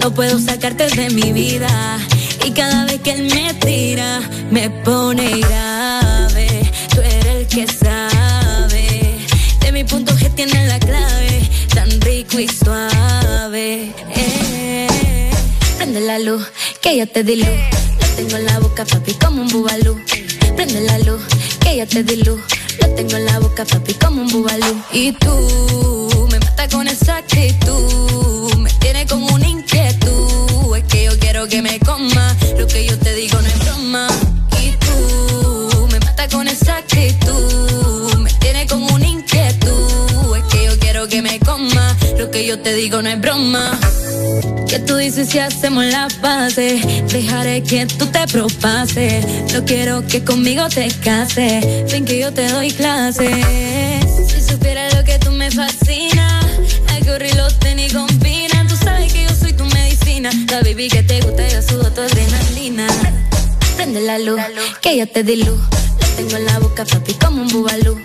[0.00, 1.98] no puedo sacarte de mi vida.
[2.44, 4.20] Y cada vez que él me tira,
[4.50, 6.48] me pone grave.
[6.92, 9.16] Tú eres el que sabe
[9.60, 13.92] de mi punto G tiene la clave, tan rico y suave.
[14.16, 15.30] Eh,
[15.76, 16.44] prende la luz,
[16.80, 17.48] que ya te di luz.
[18.00, 19.96] La tengo en la boca, papi, como un bubalú
[20.60, 21.22] Prende la luz,
[21.60, 22.38] que ya te di luz.
[22.82, 24.82] Lo tengo en la boca, papi, como un bubalú.
[24.92, 28.54] Y tú, me mata con esa actitud.
[28.58, 30.76] Me tiene como una inquietud.
[30.76, 33.09] Es que yo quiero que me coma lo que yo te
[42.20, 43.80] Lo que yo te digo no es broma.
[44.68, 46.78] Que tú dices si hacemos la base?
[47.10, 49.24] Dejaré que tú te propases.
[49.54, 51.64] No quiero que conmigo te cases.
[51.90, 53.30] Ven que yo te doy clase.
[54.28, 56.44] Si supieras lo que tú me fascinas,
[56.90, 58.68] algo y los tenis combinan.
[58.68, 60.30] Tú sabes que yo soy tu medicina.
[60.50, 62.86] La baby que te gusta, yo subo tu adrenalina.
[63.76, 64.42] Prende la luz,
[64.82, 65.58] que yo te di luz.
[66.00, 67.98] Lo tengo en la boca, papi, como un bubalú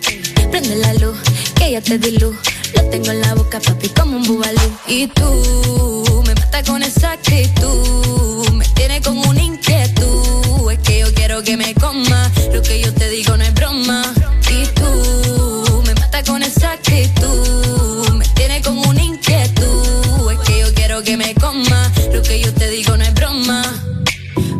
[0.51, 1.17] Prende la luz,
[1.55, 2.35] que ya te diluz.
[2.75, 4.69] Lo tengo en la boca, papi, como un bubalú.
[4.87, 8.49] Y tú, me mata con esa actitud.
[8.51, 10.71] Me tienes con una inquietud.
[10.71, 12.31] Es que yo quiero que me coma.
[12.53, 14.03] Lo que yo te digo no es broma.
[14.49, 18.09] Y tú, me mata con esa actitud.
[18.13, 20.31] Me tienes con una inquietud.
[20.31, 21.91] Es que yo quiero que me coma.
[22.13, 23.63] Lo que yo te digo no es broma.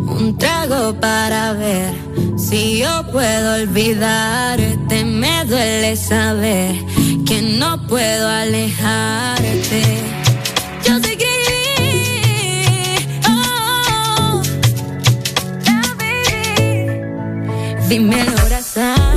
[0.07, 2.04] Un trago para ver
[2.55, 5.03] si yo puedo olvidarte.
[5.03, 6.73] Me duele saber
[7.27, 9.81] que no puedo alejarte.
[10.85, 11.65] Yo te escribí,
[13.27, 14.41] oh,
[15.65, 15.95] yeah,
[17.89, 19.14] baby.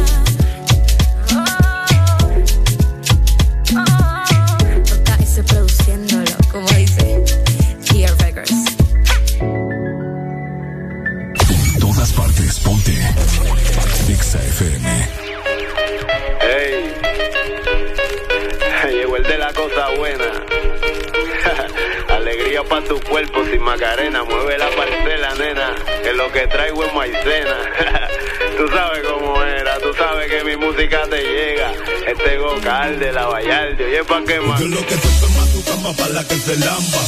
[12.64, 12.92] Ponte.
[14.08, 15.08] Exa FM.
[16.40, 16.94] Ey,
[18.94, 20.24] llegó el de la cosa buena.
[22.08, 24.24] Alegría para tu cuerpo sin macarena.
[24.24, 25.74] Mueve la parcela, nena.
[26.02, 27.56] Que lo que traigo es maicena.
[28.56, 29.78] tú sabes cómo era.
[29.78, 31.72] Tú sabes que mi música te llega.
[32.06, 33.84] Este gocal de la Vallarde.
[33.84, 34.60] Oye, ¿pa' qué más?
[34.60, 36.98] Yo lo que más tu cama para la que se lamba.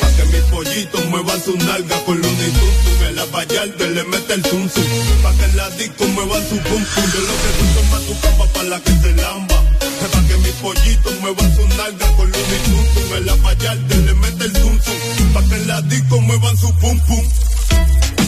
[0.00, 2.63] Pa' que mis pollitos muevan su nalga con Looney Tunes.
[3.24, 4.68] En la Vallarde le mete el zum.
[5.22, 7.04] Pa' que en la disco muevan su pum pum.
[7.14, 9.62] Yo lo que es más tu cama para la que se lamba.
[10.12, 13.16] Pa' que mis pollitos muevan su nalga con Looney Tunes.
[13.16, 14.78] En la Vallarde le mete el zum.
[15.32, 17.24] Pa' que en la disco muevan su pum pum.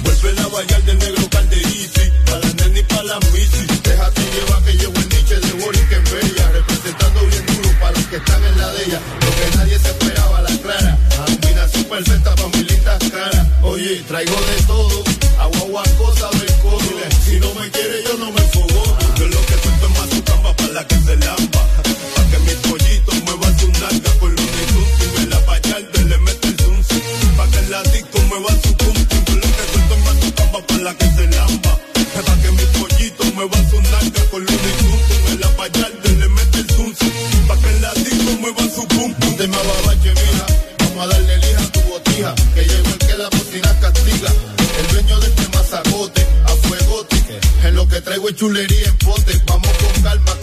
[0.03, 2.05] Vuelve la Vallarde del negro calderisi.
[2.25, 3.67] Pa' la nena y pa' la misi.
[3.83, 6.53] Déjate llevar que llevo el niche de Boris que es bella.
[6.53, 9.01] Representando bien duro para los que están en la de ella.
[9.21, 10.99] Lo que nadie se esperaba, la clara.
[11.27, 12.66] Combinación perfecta para mi.
[13.67, 15.05] Oye, traigo de todo.
[15.39, 16.79] Agua, cosa del codo.
[17.25, 18.83] Si no me quiere, yo no me fogo.
[19.19, 21.61] Yo lo que suelto es más su cama para la que se lamba.
[22.15, 26.49] Pa' que mis pollitos muevan su nalga con de zum En la Vallarde le mete
[26.49, 27.37] el zum zum.
[27.37, 28.95] Pa' que en la disco muevan su pum.
[29.27, 31.79] Yo lo que suelto es más su cama para la que se lamba.
[32.27, 35.01] Pa' que mis pollitos muevan su nalga con de zum
[35.33, 37.49] En la Vallarde le mete el zum zum.
[37.49, 39.37] Pa' que en la disco muevan su pum pum.
[39.37, 39.59] Te me
[48.35, 49.41] chulería en pote.
[49.47, 50.36] Vamos con calma,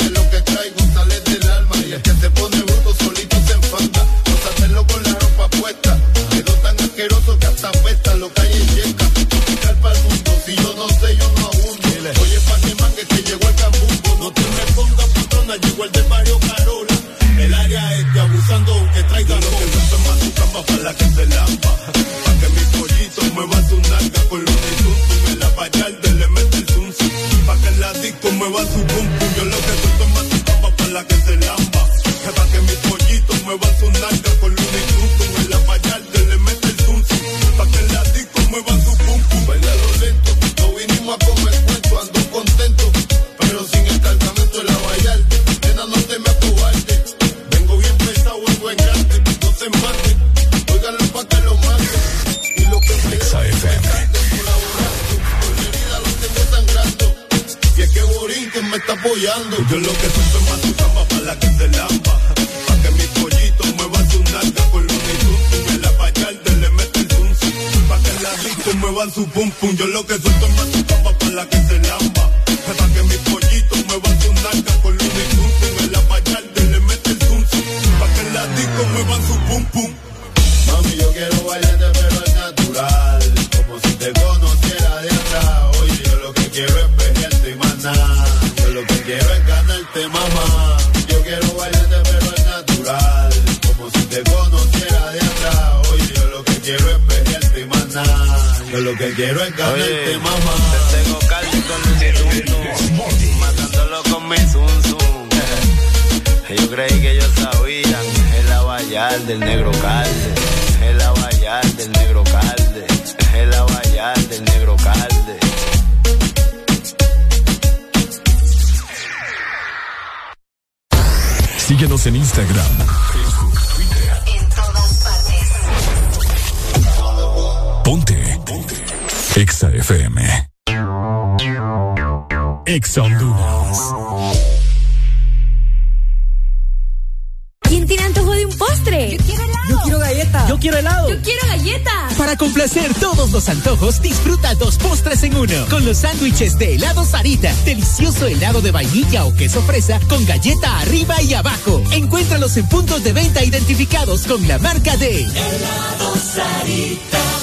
[146.34, 147.54] sándwiches de helado Sarita.
[147.66, 151.82] Delicioso helado de vainilla o queso fresa con galleta arriba y abajo.
[151.92, 157.43] Encuéntralos en puntos de venta identificados con la marca de Helado Sarita.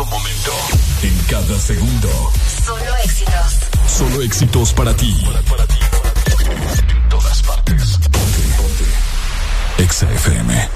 [0.00, 0.52] En todo momento,
[1.02, 2.08] en cada segundo.
[2.64, 3.58] Solo éxitos.
[3.86, 5.14] Solo éxitos para ti.
[6.88, 7.98] En todas partes.
[7.98, 9.82] Ponte, ponte.
[9.82, 10.68] Exa FM.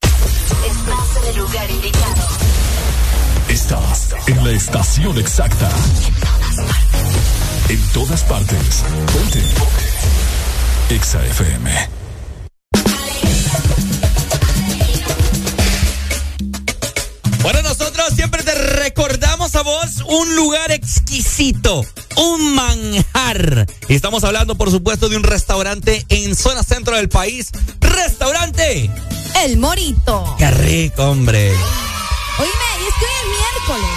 [0.00, 2.28] Estás en el lugar indicado.
[3.50, 5.68] Estás en la estación exacta.
[7.68, 8.84] En todas partes.
[9.12, 10.94] Ponte, ponte.
[10.94, 12.07] Exa FM.
[18.18, 23.68] Siempre te recordamos a vos un lugar exquisito, un manjar.
[23.88, 27.52] Y estamos hablando, por supuesto, de un restaurante en zona centro del país.
[27.78, 28.90] Restaurante
[29.44, 30.34] El Morito.
[30.36, 31.50] Qué rico, hombre.
[31.50, 33.90] Oíme, y es que hoy es miércoles.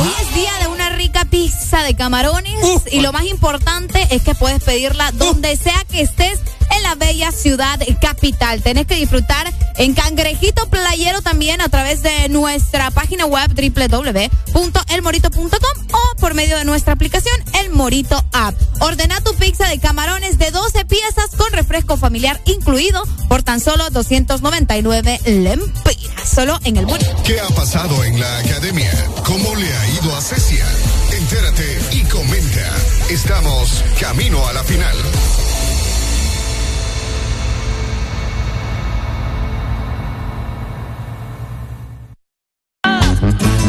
[0.00, 2.54] Hoy es día de una rica pizza de camarones
[2.90, 6.40] y lo más importante es que puedes pedirla donde sea que estés
[6.76, 8.62] en la bella ciudad capital.
[8.62, 15.48] Tenés que disfrutar en Cangrejito Playero también a través de nuestra página web www.elmorito.com
[15.92, 18.54] o por medio de nuestra aplicación El Morito App.
[18.80, 23.88] Ordena tu pizza de camarones de 12 piezas con refresco familiar incluido por tan solo
[23.90, 26.28] 299 lempiras.
[26.28, 27.10] Solo en El Morito.
[27.24, 28.92] ¿Qué ha pasado en la academia?
[29.24, 30.66] ¿Cómo le ha ido a Cecia?
[31.12, 32.74] Entérate y comenta.
[33.10, 34.96] Estamos camino a la final.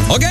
[0.09, 0.23] Ok,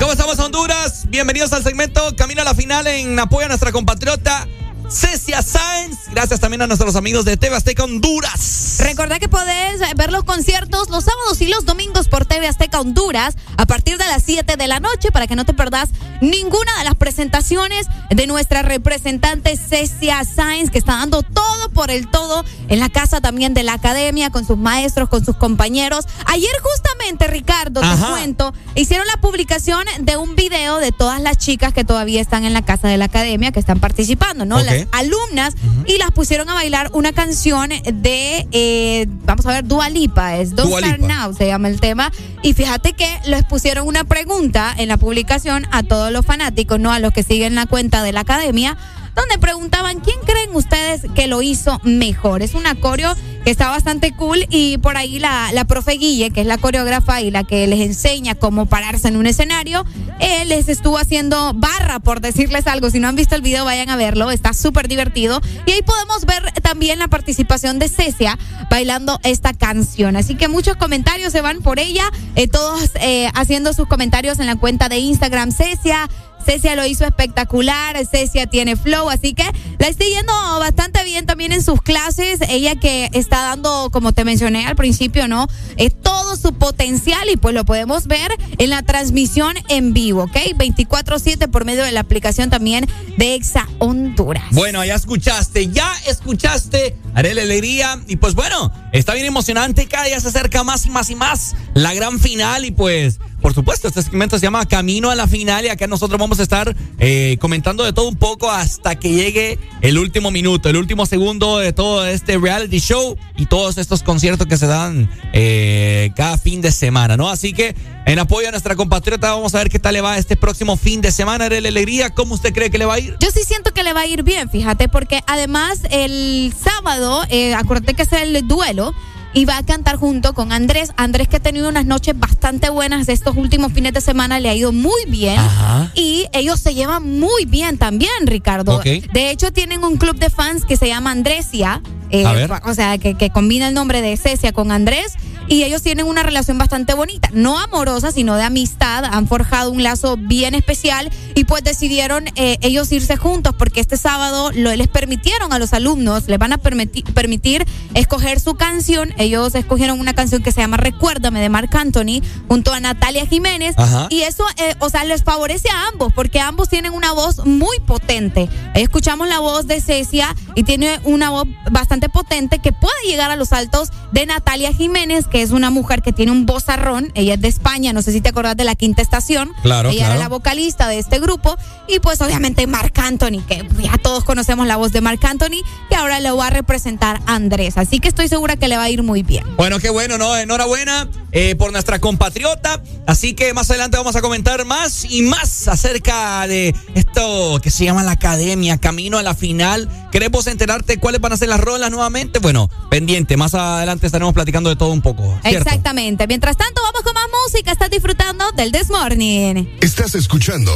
[0.00, 1.04] ¿cómo estamos Honduras?
[1.08, 4.48] Bienvenidos al segmento Camino a la Final en apoyo a nuestra compatriota
[4.92, 5.98] Cecia Sáenz.
[6.10, 8.76] Gracias también a nuestros amigos de TV Azteca Honduras.
[8.80, 13.36] Recordá que podés ver los conciertos los sábados y los domingos por TV Azteca Honduras
[13.56, 15.88] a partir de las 7 de la noche para que no te perdás
[16.20, 22.08] ninguna de las presentaciones de nuestra representante Cecia Sáenz que está dando todo por el
[22.08, 26.06] todo en la casa también de la academia con sus maestros, con sus compañeros.
[26.26, 28.10] Ayer justamente, Ricardo, te Ajá.
[28.10, 32.52] cuento, hicieron la publicación de un video de todas las chicas que todavía están en
[32.52, 34.60] la casa de la academia que están participando, ¿no?
[34.60, 35.54] Las alumnas
[35.86, 40.54] y las pusieron a bailar una canción de, eh, vamos a ver, Dua Lipa, es
[40.54, 41.00] Don't Dua Start.
[41.00, 42.12] Now se llama el tema.
[42.42, 46.92] Y fíjate que les pusieron una pregunta en la publicación a todos los fanáticos, ¿no?
[46.92, 48.76] A los que siguen la cuenta de la academia,
[49.14, 52.42] donde preguntaban quién creen ustedes que lo hizo mejor.
[52.42, 56.42] Es un coreo que está bastante cool y por ahí la, la profe Guille, que
[56.42, 59.84] es la coreógrafa y la que les enseña cómo pararse en un escenario,
[60.20, 62.90] eh, les estuvo haciendo barra, por decirles algo.
[62.90, 65.40] Si no han visto el video, vayan a verlo, está súper divertido.
[65.66, 68.38] Y ahí podemos ver también la participación de Cecia
[68.70, 70.16] bailando esta canción.
[70.16, 72.04] Así que muchos comentarios se van por ella,
[72.36, 76.08] eh, todos eh, haciendo sus comentarios en la cuenta de Instagram Cecia.
[76.44, 79.44] Cecia lo hizo espectacular, Cecia tiene flow, así que
[79.78, 82.40] la estoy yendo bastante bien también en sus clases.
[82.48, 85.48] Ella que está dando, como te mencioné al principio, ¿no?
[85.76, 90.36] Eh, todo su potencial y pues lo podemos ver en la transmisión en vivo, ¿ok?
[90.56, 94.44] 24-7 por medio de la aplicación también de Exa Honduras.
[94.50, 98.00] Bueno, ya escuchaste, ya escuchaste, haré la alegría.
[98.06, 101.54] Y pues bueno, está bien emocionante, cada día se acerca más y más y más
[101.74, 102.64] la gran final.
[102.64, 105.66] Y pues, por supuesto, este segmento se llama Camino a la Final.
[105.66, 109.58] Y acá nosotros vamos a estar eh, comentando de todo un poco hasta que llegue
[109.80, 114.46] el último minuto, el último segundo de todo este reality show y todos estos conciertos
[114.46, 117.28] que se dan eh, cada fin de semana, ¿no?
[117.28, 117.74] Así que
[118.06, 121.00] en apoyo a nuestra compatriota, vamos a ver qué tal le va este próximo fin
[121.00, 121.48] de semana.
[121.48, 123.16] La alegría, ¿cómo usted cree que le va a ir?
[123.20, 127.54] Yo sí siento que le va a ir bien, fíjate, porque además el sábado, eh,
[127.54, 128.94] acuérdate que es el duelo.
[129.34, 130.92] Y va a cantar junto con Andrés.
[130.96, 134.54] Andrés que ha tenido unas noches bastante buenas estos últimos fines de semana, le ha
[134.54, 135.38] ido muy bien.
[135.38, 135.90] Ajá.
[135.94, 138.80] Y ellos se llevan muy bien también, Ricardo.
[138.80, 141.80] De hecho, tienen un club de fans que se llama Andresia.
[142.12, 142.48] Eh.
[142.64, 145.14] O sea, que, que combina el nombre de Cecia con Andrés.
[145.48, 147.28] Y ellos tienen una relación bastante bonita.
[147.32, 149.04] No amorosa, sino de amistad.
[149.04, 151.10] Han forjado un lazo bien especial.
[151.34, 155.72] Y pues decidieron eh, ellos irse juntos porque este sábado lo- les permitieron a los
[155.72, 159.12] alumnos, les van a permitir, permitir escoger su canción.
[159.18, 163.74] Ellos escogieron una canción que se llama Recuérdame de Marc Anthony junto a Natalia Jiménez.
[163.76, 164.06] Ajá.
[164.10, 167.78] Y eso, eh, o sea, les favorece a ambos porque ambos tienen una voz muy
[167.80, 168.48] potente.
[168.74, 173.36] Escuchamos la voz de Cecia y tiene una voz bastante potente que puede llegar a
[173.36, 177.10] los altos de Natalia Jiménez, que es una mujer que tiene un vozarrón.
[177.14, 179.50] Ella es de España, no sé si te acordás de la quinta estación.
[179.62, 180.14] Claro, Ella claro.
[180.14, 181.56] era la vocalista de este grupo.
[181.88, 185.96] Y pues obviamente Marc Anthony, que ya todos conocemos la voz de Marc Anthony, que
[185.96, 187.76] ahora lo va a representar Andrés.
[187.76, 189.44] Así que estoy segura que le va a ir muy bien.
[189.56, 190.36] Bueno, qué bueno, ¿no?
[190.36, 192.80] Enhorabuena eh, por nuestra compatriota.
[193.06, 197.84] Así que más adelante vamos a comentar más y más acerca de esto que se
[197.84, 199.88] llama la academia, camino a la final.
[200.12, 202.40] ¿Queremos enterarte cuáles van a ser las rolas nuevamente?
[202.40, 205.38] Bueno, pendiente, más adelante estaremos platicando de todo un poco.
[205.42, 205.68] ¿cierto?
[205.68, 206.26] Exactamente.
[206.26, 207.70] Mientras tanto, vamos con más música.
[207.70, 209.66] Estás disfrutando del This Morning.
[209.80, 210.72] Estás escuchando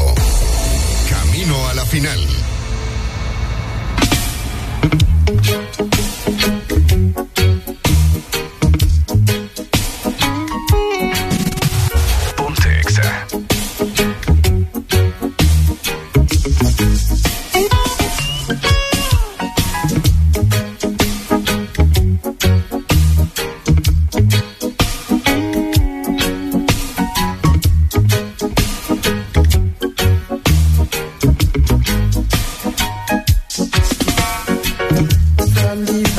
[1.10, 2.20] Camino a la final.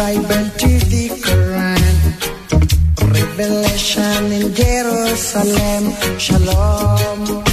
[0.08, 1.96] Bible to the Quran,
[3.12, 5.84] Revelation in Jerusalem,
[6.18, 7.44] Shalom,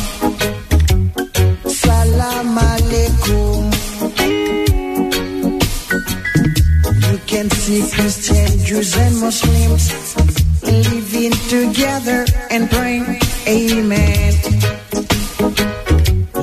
[1.67, 3.59] Salam Alaikum.
[7.11, 9.85] You can see Christian, Jews, and Muslims
[10.63, 13.19] living together and praying,
[13.49, 14.33] Amen.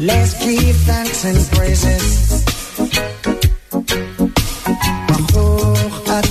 [0.01, 2.22] Let's give thanks and praises.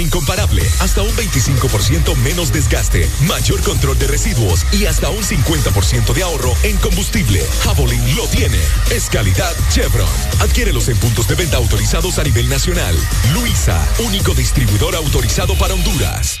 [0.00, 6.22] incomparable, hasta un 25% menos desgaste, mayor control de residuos y hasta un 50% de
[6.22, 7.42] ahorro en combustible.
[7.64, 8.58] Javelin lo tiene.
[8.90, 10.08] Es calidad Chevron.
[10.40, 12.94] Adquiérelos en puntos de venta autorizados a nivel nacional.
[13.32, 16.40] Luisa, único distribuidor autorizado para Honduras.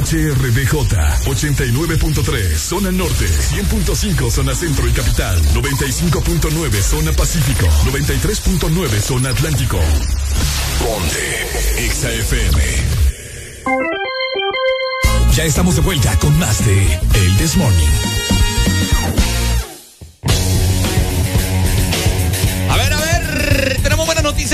[0.00, 0.72] HRBJ
[1.26, 9.78] 89.3 Zona Norte, 100.5 Zona Centro y Capital, 95.9 Zona Pacífico, 93.9 Zona Atlántico.
[10.78, 12.62] Ponte Exa FM.
[15.34, 18.20] Ya estamos de vuelta con más de El This Morning.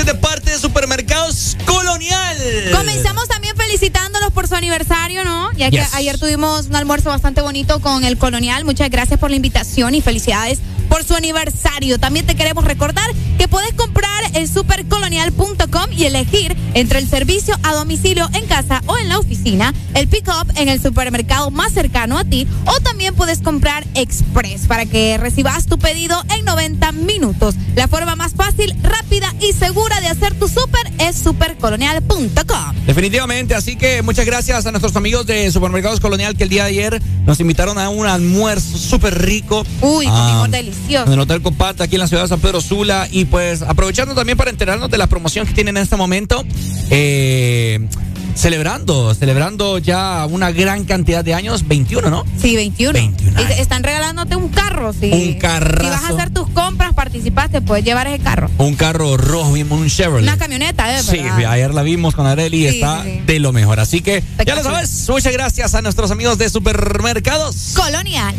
[0.03, 2.37] de parte de Supermercados Colonial.
[2.71, 5.51] Comenzamos también felicitándolos por su aniversario, ¿no?
[5.53, 8.63] Ya que ayer tuvimos un almuerzo bastante bonito con el Colonial.
[8.63, 11.99] Muchas gracias por la invitación y felicidades por su aniversario.
[11.99, 17.73] También te queremos recordar que puedes comprar en supercolonial.com y elegir entre el servicio a
[17.73, 22.23] domicilio en casa o en la oficina, el pick-up en el supermercado más cercano a
[22.25, 27.55] ti o también puedes comprar express para que recibas tu pedido en 90 minutos.
[27.75, 32.75] La forma más fácil, rápida y segura de hacer tu súper es supercolonial.com.
[32.85, 36.69] Definitivamente, así que muchas gracias a nuestros amigos de Supermercados Colonial que el día de
[36.69, 39.65] ayer nos invitaron a un almuerzo súper rico.
[39.81, 40.41] Uy, Ah,
[40.77, 41.07] delicioso.
[41.07, 43.07] En el Hotel Copata, aquí en la ciudad de San Pedro Sula.
[43.11, 46.43] Y pues aprovechando también para enterarnos de la promoción que tienen en este momento.
[46.89, 47.87] Eh,
[48.35, 52.23] celebrando, celebrando ya una gran cantidad de años, 21, ¿no?
[52.39, 52.99] Sí, 21.
[52.99, 53.09] Y
[53.45, 54.93] te- están regalándote un carro.
[54.93, 55.83] Si, Un carrazo.
[55.83, 58.49] Si vas a hacer tus compras, participaste, puedes llevar ese carro.
[58.59, 60.21] Un carro rojo, un Chevrolet.
[60.23, 61.01] Una camioneta, ¿eh?
[61.01, 63.21] Sí, ayer la vimos con Areli y Sí, está sí, sí.
[63.25, 63.79] de lo mejor.
[63.79, 67.73] Así que ya lo sabes, muchas gracias a nuestros amigos de Supermercados.
[67.75, 68.35] Colonial.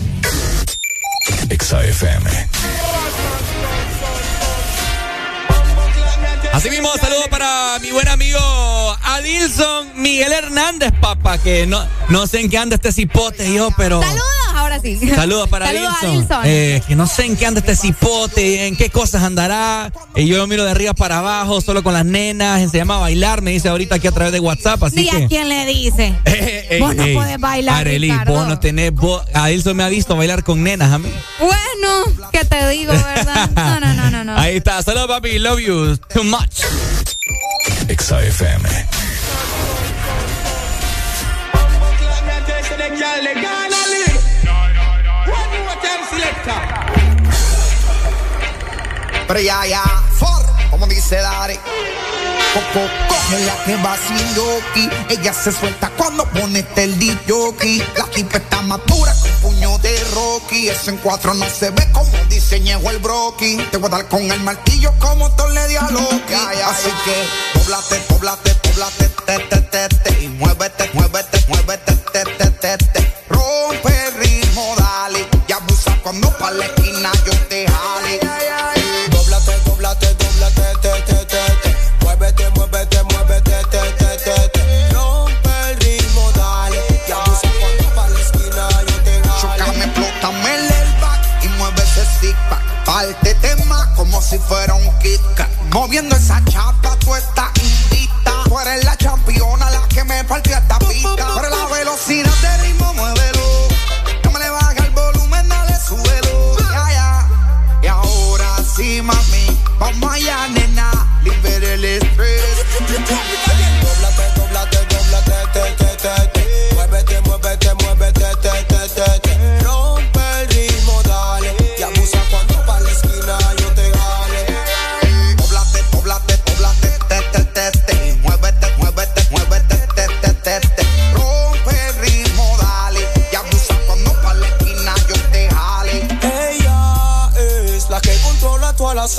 [1.50, 2.30] Exa FM.
[6.52, 8.38] Así mismo, saludo para mi buen amigo
[9.02, 14.00] Adilson Miguel Hernández, papá, que no, no sé en qué anda este cipote yo, pero...
[14.00, 14.98] Saludos, ahora sí.
[15.14, 16.16] Saludos para Saludos a Adilson.
[16.16, 16.42] Adilson.
[16.44, 19.92] Eh, que no sé en qué anda este cipote, en qué cosas andará.
[20.14, 23.50] Y yo miro de arriba para abajo, solo con las nenas, se llama bailar, me
[23.52, 25.24] dice ahorita aquí a través de WhatsApp, así que...
[25.24, 26.14] a quién le dice.
[26.70, 28.32] Ey, Vos no podés bailar, Arely, Ricardo.
[28.34, 28.92] vos no tenés...
[28.92, 31.10] Vos, Adilson me ha visto bailar con nenas a mí.
[31.38, 33.50] Bueno, ¿qué te digo, verdad?
[33.58, 34.24] No, no, no, no.
[34.24, 34.38] no.
[34.38, 36.62] Ahí está, saludos papi, love you too much.
[37.88, 38.18] Exa
[49.28, 49.82] Pero ya, ya,
[50.18, 51.60] for, como dice Dari.
[52.54, 54.88] Coco, coge la que va sin yoki.
[55.10, 57.84] Ella se suelta cuando pone este el DJ.
[57.98, 60.70] La tipa está madura con puño de Rocky.
[60.70, 63.58] Eso en cuatro no se ve como diseñó el broki.
[63.70, 66.34] Te voy a dar con el martillo como Thor le a Loki.
[66.64, 70.24] Así que, doblate, doblate, doblate, te, te, te, te.
[70.24, 71.07] Y muévete, muévete,
[94.28, 95.48] si fuera un Kit Kat.
[95.72, 98.44] Moviendo esa chapa, tú estás invita.
[98.44, 101.37] Tú eres la championa, la que me partió esta pista.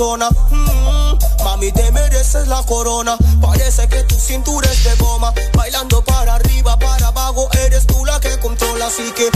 [0.00, 0.30] toda la zona.
[0.50, 3.16] Mm, mami, te mereces la corona.
[3.40, 5.32] Parece que tu cintura es de goma.
[5.54, 8.86] Bailando para arriba, para abajo, eres tú la que controla.
[8.86, 9.30] Así que,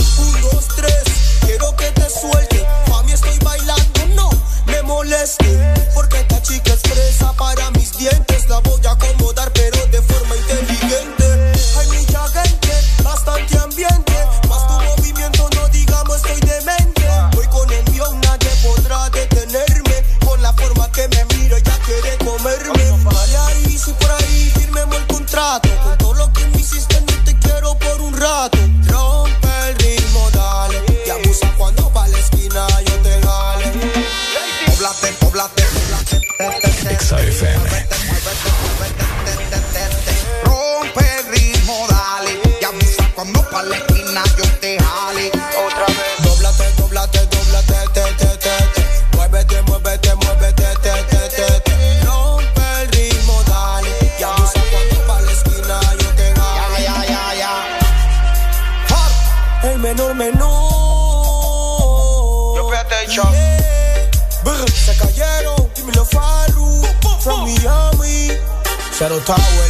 [68.95, 69.64] Shadow Tower,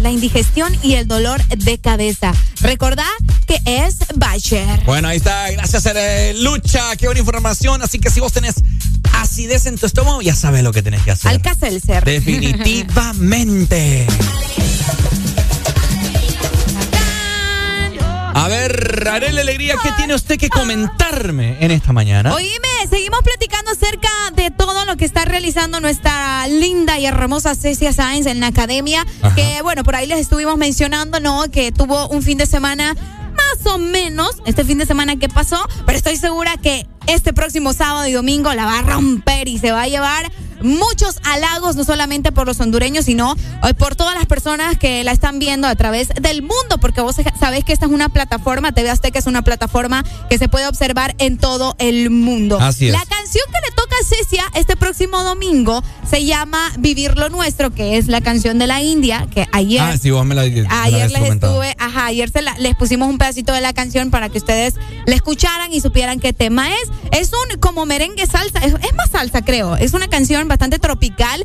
[0.00, 2.32] la indigestión y el dolor de cabeza.
[2.60, 3.06] Recordá
[3.46, 4.80] que es Bayer.
[4.84, 5.50] Bueno, ahí está.
[5.50, 6.96] Gracias, eh, Lucha.
[6.96, 7.82] Qué buena información.
[7.82, 8.56] Así que si vos tenés
[9.14, 11.30] acidez en tu estómago, ya sabes lo que tenés que hacer.
[11.30, 12.04] Alka-Seltzer.
[12.04, 14.06] Definitivamente.
[18.32, 22.32] A ver, Arely Alegría, ¿qué tiene usted que comentarme en esta mañana?
[22.32, 22.69] Oíme,
[25.00, 29.06] que está realizando nuestra linda y hermosa Cecia Sainz en la academia.
[29.22, 29.34] Ajá.
[29.34, 31.50] Que bueno, por ahí les estuvimos mencionando, ¿no?
[31.50, 32.94] Que tuvo un fin de semana
[33.34, 37.72] más o menos, este fin de semana que pasó, pero estoy segura que este próximo
[37.72, 40.30] sábado y domingo la va a romper y se va a llevar
[40.62, 43.34] muchos halagos, no solamente por los hondureños, sino
[43.66, 47.16] eh, por todas las personas que la están viendo a través del mundo, porque vos
[47.38, 51.14] sabés que esta es una plataforma, TV Azteca es una plataforma que se puede observar
[51.18, 52.58] en todo el mundo.
[52.60, 52.92] Así es.
[52.92, 57.96] La canción que le toca Cecia este próximo domingo se llama Vivir lo Nuestro, que
[57.98, 59.80] es la canción de la India, que ayer...
[59.80, 62.74] Ah, sí, vos me la, me la Ayer les estuve, ajá, ayer se la- les
[62.74, 64.74] pusimos un pedacito de la canción para que ustedes
[65.06, 66.90] la escucharan y supieran qué tema es.
[67.20, 71.44] Es un como merengue salsa, es, es más salsa creo, es una canción bastante tropical,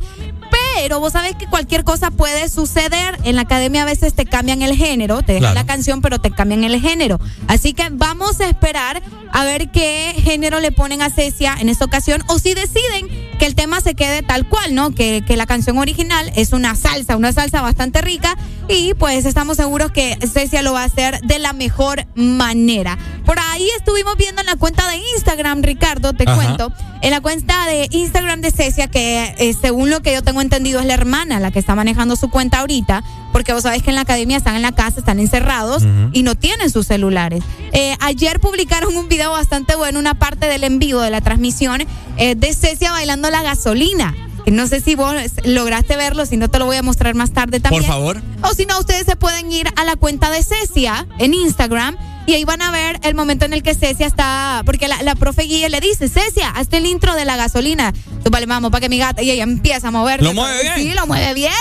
[0.75, 3.17] pero vos sabés que cualquier cosa puede suceder.
[3.23, 5.55] En la academia a veces te cambian el género, te dejan Claro.
[5.55, 7.19] la canción, pero te cambian el género.
[7.47, 11.85] Así que vamos a esperar a ver qué género le ponen a Cecia en esta
[11.85, 13.07] ocasión o si deciden
[13.39, 14.95] que el tema se quede tal cual, ¿no?
[14.95, 18.37] Que, que la canción original es una salsa, una salsa bastante rica
[18.69, 22.97] y pues estamos seguros que Cecia lo va a hacer de la mejor manera.
[23.25, 26.35] Por ahí estuvimos viendo en la cuenta de Instagram, Ricardo, te Ajá.
[26.35, 26.71] cuento,
[27.01, 30.64] en la cuenta de Instagram de Cecia, que eh, según lo que yo tengo entendido
[30.65, 33.95] es la hermana la que está manejando su cuenta ahorita, porque vos sabés que en
[33.95, 37.43] la academia están en la casa, están encerrados y no tienen sus celulares.
[37.71, 41.83] Eh, ayer publicaron un video bastante bueno, una parte del en vivo de la transmisión
[42.17, 44.13] eh, de Cecia bailando la gasolina.
[44.47, 47.59] No sé si vos lograste verlo, si no te lo voy a mostrar más tarde
[47.59, 47.83] también.
[47.83, 48.21] Por favor.
[48.43, 52.33] O si no, ustedes se pueden ir a la cuenta de Cecia en Instagram y
[52.33, 55.43] ahí van a ver el momento en el que Cecia está, porque la, la profe
[55.43, 57.93] Guille le dice, Cecia, hazte el intro de la gasolina.
[58.23, 60.23] Tú vale, vamos, para que mi gata, y ella empieza a mover.
[60.23, 60.75] ¿Lo mueve bien?
[60.75, 61.53] Sí, lo mueve bien.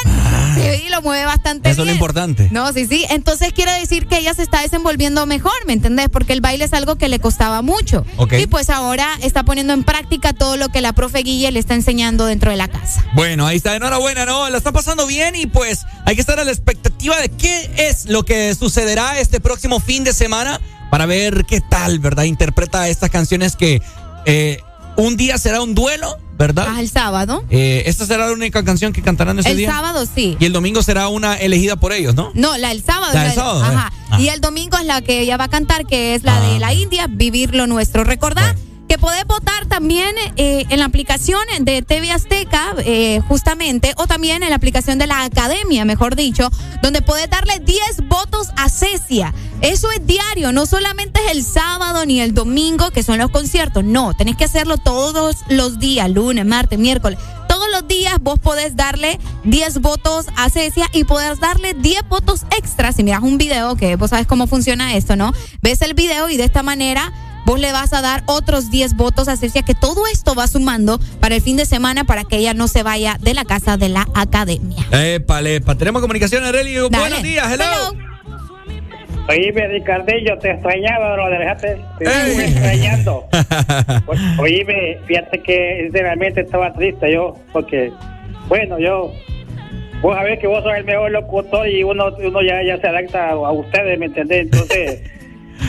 [0.63, 1.97] Sí, lo mueve bastante Eso es lo bien.
[1.97, 2.49] importante.
[2.51, 3.05] No, sí, sí.
[3.11, 6.09] Entonces quiere decir que ella se está desenvolviendo mejor, ¿me entendés?
[6.09, 8.05] Porque el baile es algo que le costaba mucho.
[8.17, 8.35] Ok.
[8.41, 11.75] Y pues ahora está poniendo en práctica todo lo que la profe Guille le está
[11.75, 13.05] enseñando dentro de la casa.
[13.15, 14.49] Bueno, ahí está, enhorabuena, ¿no?
[14.51, 18.07] La está pasando bien y pues hay que estar a la expectativa de qué es
[18.07, 20.61] lo que sucederá este próximo fin de semana
[20.91, 22.25] para ver qué tal, ¿verdad?
[22.25, 23.83] Interpreta estas canciones que
[24.27, 24.59] eh,
[24.97, 26.67] un día será un duelo, ¿verdad?
[26.69, 27.45] Ah, el sábado.
[27.51, 29.71] Eh, esta será la única canción que cantarán ese El día.
[29.71, 30.37] sábado sí.
[30.41, 32.31] Y el domingo será una elegida por ellos, ¿no?
[32.35, 33.13] No, la del sábado.
[33.15, 33.93] La del de- sábado, Ajá.
[33.93, 34.05] eh.
[34.11, 34.21] Ah.
[34.21, 36.41] Y el domingo es la que ella va a cantar, que es la Ah.
[36.53, 38.05] de la India, Vivir lo Nuestro.
[38.05, 38.55] Recordad
[38.95, 44.45] que podés votar también eh, en la aplicación de TV Azteca, eh, justamente, o también
[44.45, 46.49] en la aplicación de la Academia, mejor dicho,
[46.81, 49.35] donde podés darle 10 votos a Cecia.
[49.63, 53.83] Eso es diario, no solamente es el sábado ni el domingo, que son los conciertos.
[53.83, 57.19] No, tenés que hacerlo todos los días, lunes, martes, miércoles.
[57.49, 62.43] Todos los días vos podés darle 10 votos a Cecia y podés darle 10 votos
[62.57, 65.33] extra si miras un video, que vos sabes cómo funciona esto, ¿no?
[65.63, 67.13] Ves el video y de esta manera
[67.45, 70.99] vos le vas a dar otros 10 votos a Cecia, que todo esto va sumando
[71.21, 73.89] para el fin de semana para que ella no se vaya de la casa de
[73.89, 74.85] la academia.
[74.93, 76.79] Épale, epa, tenemos comunicación, Arely.
[76.91, 77.65] Buenos días, hello.
[79.27, 83.25] Oíme, Ricardillo, te extrañaba, bro, déjate, te estuve extrañando.
[84.07, 87.91] O- Oíme, fíjate que sinceramente estaba triste yo, porque,
[88.49, 89.13] bueno, yo,
[90.03, 93.31] vos sabés que vos sos el mejor locutor y uno, uno ya, ya se adapta
[93.31, 94.43] a, a ustedes, ¿me entendés?
[94.43, 95.01] Entonces,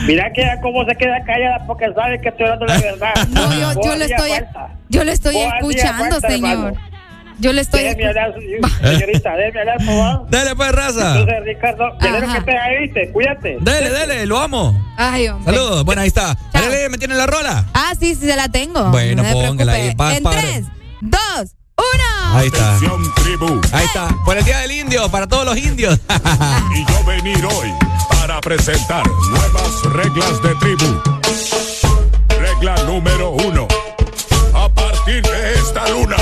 [0.06, 3.14] mira que cómo se queda callada porque sabe que estoy hablando la verdad.
[3.30, 4.70] No, yo, yo lo hacía estoy, falta.
[4.90, 6.52] yo lo estoy escuchando, falta, señor.
[6.52, 6.96] hermano.
[7.38, 8.34] Yo le estoy Déjeme hablar,
[8.82, 10.30] señorita, déjeme hablar, por.
[10.30, 11.20] Dale, pues, raza.
[11.20, 13.12] Entonces, Ricardo, quiero que te ahí, ¿viste?
[13.12, 13.58] Cuídate.
[13.60, 14.94] Dale, dale, lo amo.
[14.98, 15.54] Ay, hombre.
[15.54, 15.84] Saludos.
[15.84, 16.38] Bueno, ahí está.
[16.54, 17.66] Arely, ¿me tiene la rola?
[17.74, 18.86] Ah, sí, sí, se la tengo.
[18.86, 20.22] Bueno, no póngala ahí, En padre.
[20.24, 20.66] 3,
[21.02, 22.38] 2, 1.
[22.38, 22.78] Ahí está.
[23.72, 24.08] Ahí está.
[24.26, 26.00] Por el Día del Indio, para todos los indios.
[26.76, 27.74] y yo venir hoy
[28.10, 31.02] para presentar nuevas reglas de tribu.
[32.40, 33.68] Regla número uno.
[34.54, 36.18] A partir de esta luna,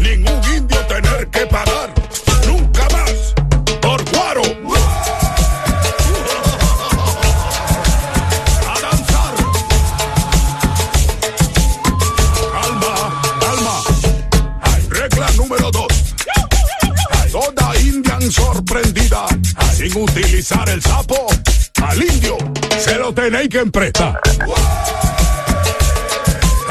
[0.00, 1.75] ningún indio tener que pagar.
[20.80, 21.26] Sapo
[21.82, 22.36] al indio
[22.78, 24.20] se lo tenéis que emprestar.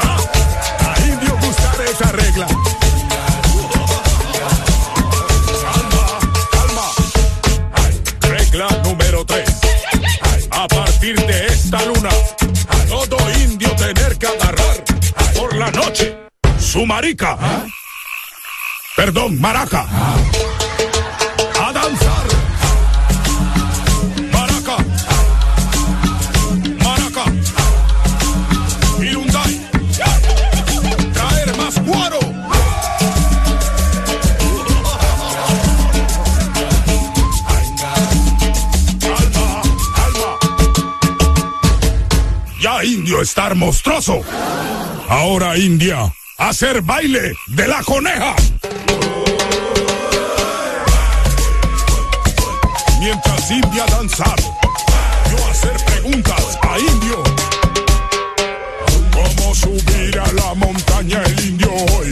[0.02, 0.18] Ah,
[0.80, 2.46] a indio gustar esa regla.
[5.62, 6.18] Calma,
[6.50, 6.86] calma.
[8.22, 9.48] Regla número 3.
[10.50, 12.10] A partir de esta luna,
[12.68, 14.84] a todo indio tener que agarrar
[15.34, 16.16] por la noche
[16.58, 17.38] su marica.
[18.96, 19.86] Perdón, maraca.
[19.88, 20.65] A
[42.84, 44.20] Indio estar monstruoso.
[45.08, 48.34] Ahora India, hacer baile de la coneja.
[53.00, 54.38] Mientras India danzar,
[55.30, 57.22] yo hacer preguntas a Indio.
[59.12, 62.10] ¿Cómo subir a la montaña el indio hoy?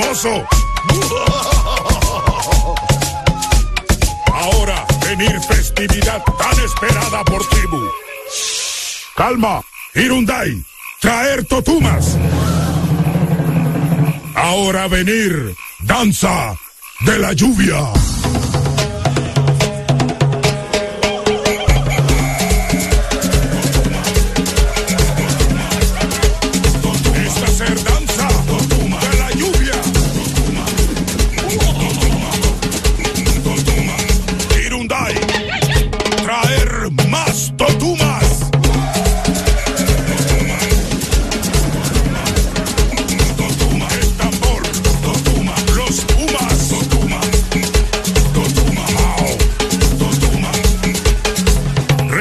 [0.00, 0.44] Cremoso.
[4.32, 7.80] Ahora venir festividad tan esperada por tribu.
[9.16, 9.62] Calma,
[9.94, 10.62] Hirundai,
[11.00, 12.16] traer totumas.
[14.34, 16.56] Ahora venir, danza
[17.00, 17.92] de la lluvia.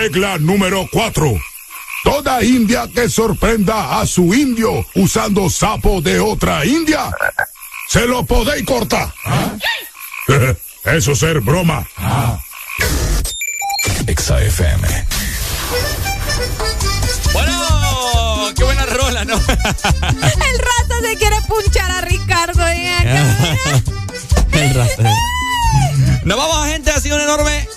[0.09, 1.39] Regla número 4.
[2.03, 7.11] Toda india que sorprenda a su indio usando sapo de otra india,
[7.87, 9.13] se lo podéis cortar.
[10.83, 11.87] Eso ser broma.
[14.07, 14.87] Exa FM.
[17.31, 19.35] Bueno, qué buena rola, ¿no?
[19.37, 22.67] El rato se quiere punchar a Ricardo.
[24.53, 25.03] El rato.
[26.23, 26.89] Nos vamos, gente.
[26.89, 27.67] Ha sido un enorme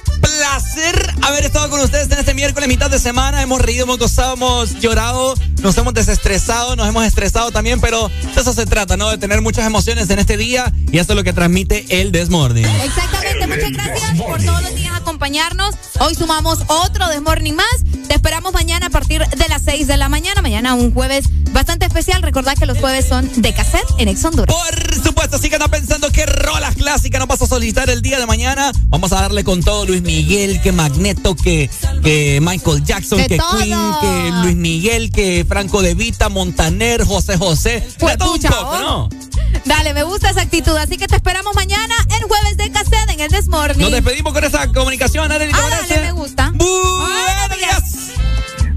[0.42, 3.42] placer haber estado con ustedes en este miércoles, mitad de semana.
[3.42, 8.40] Hemos reído, hemos gozado, hemos llorado, nos hemos desestresado, nos hemos estresado también, pero de
[8.40, 9.08] eso se trata, ¿no?
[9.08, 12.66] De tener muchas emociones en este día y eso es lo que transmite el Desmorning.
[12.66, 15.76] Exactamente, muchas gracias por todos los días acompañarnos.
[16.00, 17.66] Hoy sumamos otro Desmorning más.
[18.08, 20.42] Te esperamos mañana a partir de las 6 de la mañana.
[20.42, 22.20] Mañana un jueves bastante especial.
[22.22, 24.54] Recordad que los jueves son de cassette en Ex Honduras.
[24.54, 28.26] Por supuesto, así que pensando qué rolas clásicas nos vas a solicitar el día de
[28.26, 28.72] mañana.
[28.88, 31.68] Vamos a darle con todo Luis Miguel, que Magneto, que,
[32.02, 33.58] que Michael Jackson, De que todo.
[33.58, 37.86] Queen, que Luis Miguel, que Franco De Vita, Montaner, José José.
[37.98, 38.78] Pues de todo un pucha, poco.
[38.78, 39.08] ¿no?
[39.66, 40.74] Dale, me gusta esa actitud.
[40.78, 43.82] Así que te esperamos mañana en jueves de cassette en el Desmorning.
[43.82, 46.50] Nos despedimos con esa comunicación, Arely, ¿te Ah, dale, me gusta.
[46.54, 47.82] Buenos días.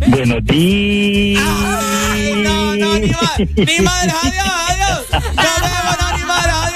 [0.07, 1.43] Buenos días.
[2.35, 3.39] No, no, ni más.
[3.39, 5.05] Ni madre, adiós, adiós.
[5.13, 6.74] Nos vemos, no, ni madre, adiós,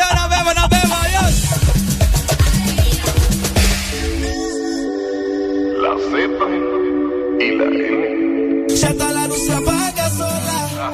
[7.40, 8.68] y la N.
[8.76, 10.92] Ya está la luz se apaga sola.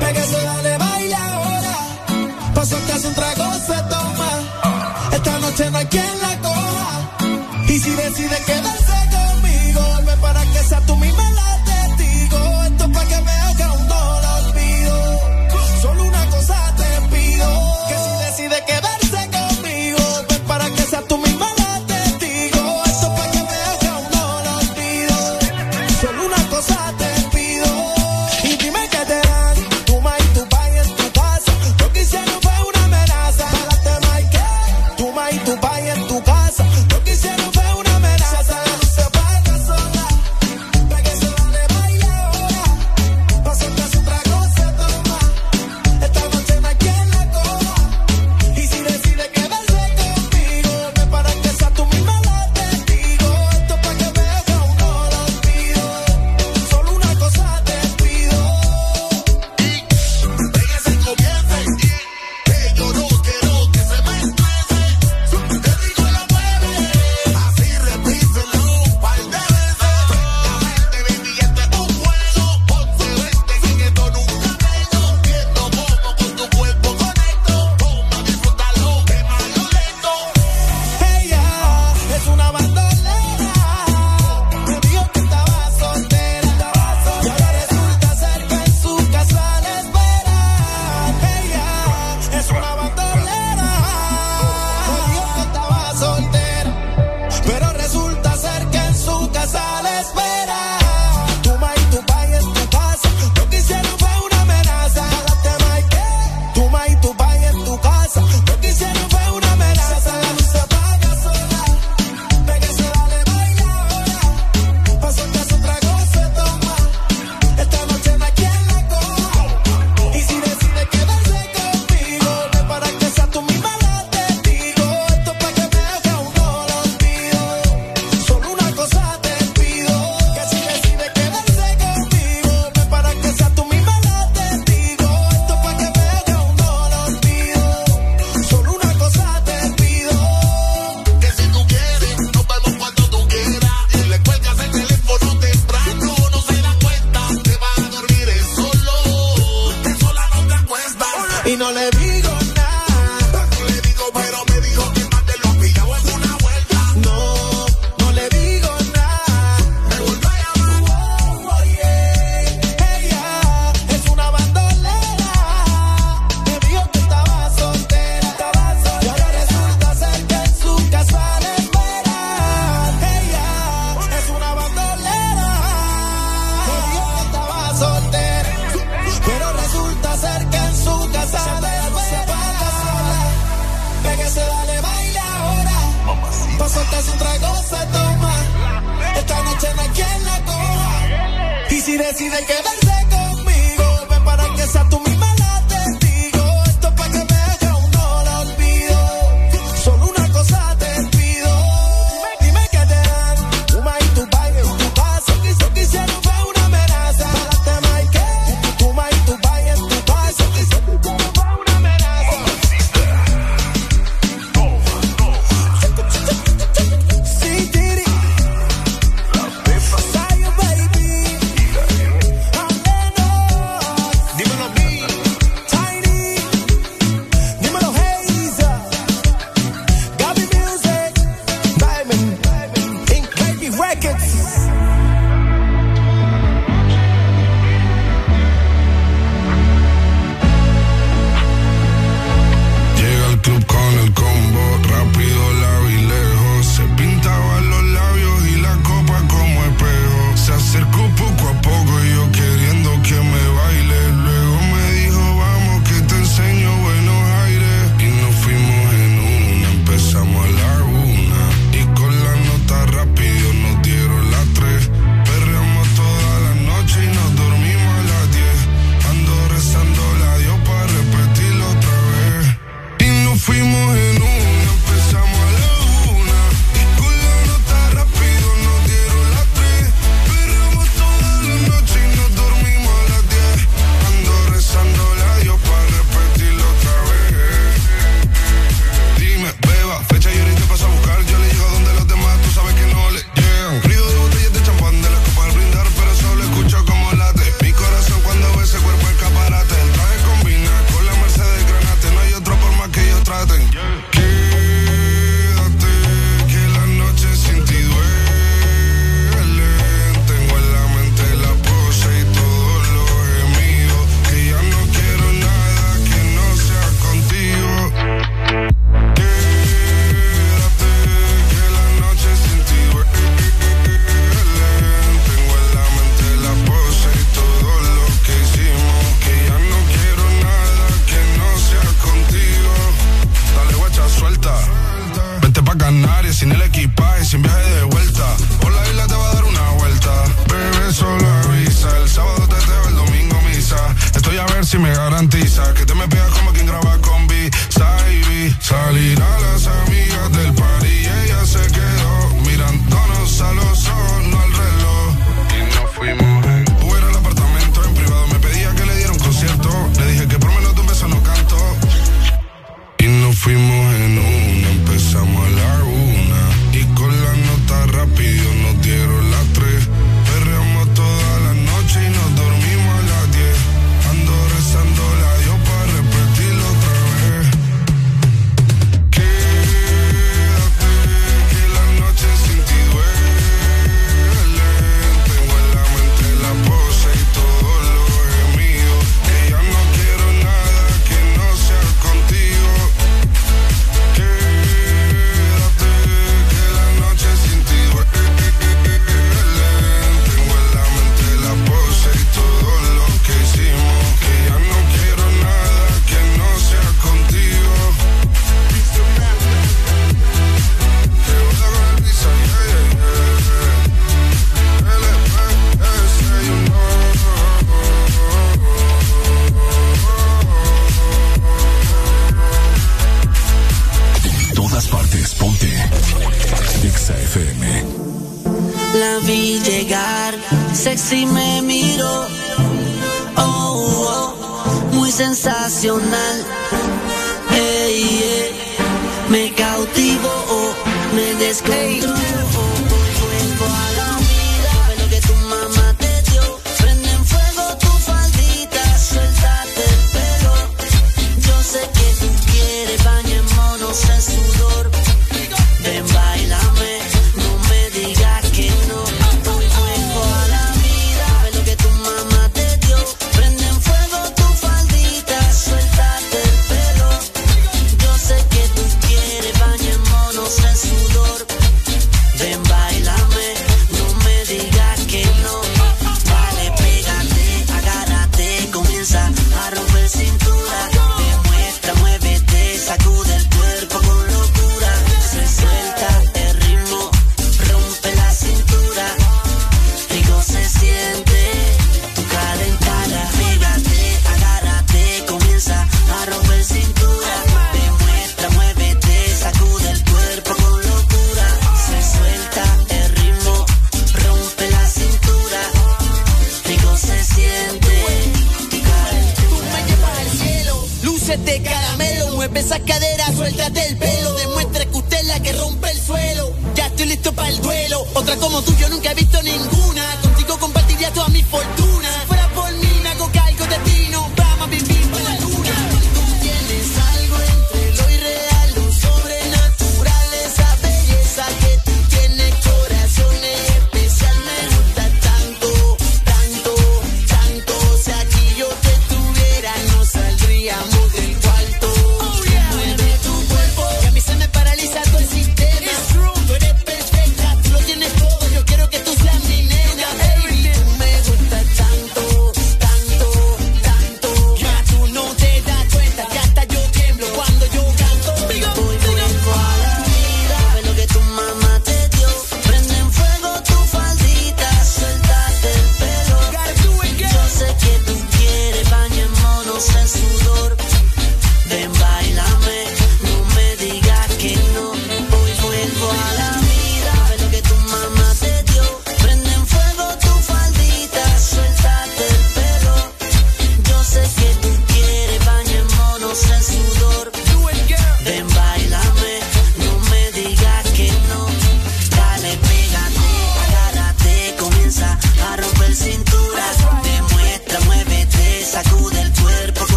[0.00, 1.76] Pégase, dale, baila ahora.
[2.54, 4.30] Paso que hace un trago se toma.
[5.12, 6.90] Esta noche no hay quien la coja.
[7.68, 11.07] Y si decide quedarse conmigo, vuelve para que sea tú misma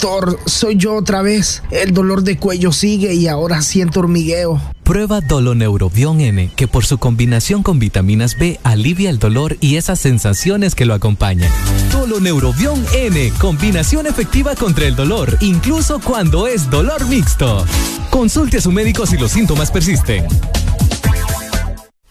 [0.00, 1.62] Doctor, soy yo otra vez.
[1.70, 4.58] El dolor de cuello sigue y ahora siento hormigueo.
[4.82, 10.00] Prueba Doloneurobion N, que por su combinación con vitaminas B alivia el dolor y esas
[10.00, 11.52] sensaciones que lo acompañan.
[11.92, 17.66] Doloneurobion N, combinación efectiva contra el dolor, incluso cuando es dolor mixto.
[18.08, 20.24] Consulte a su médico si los síntomas persisten.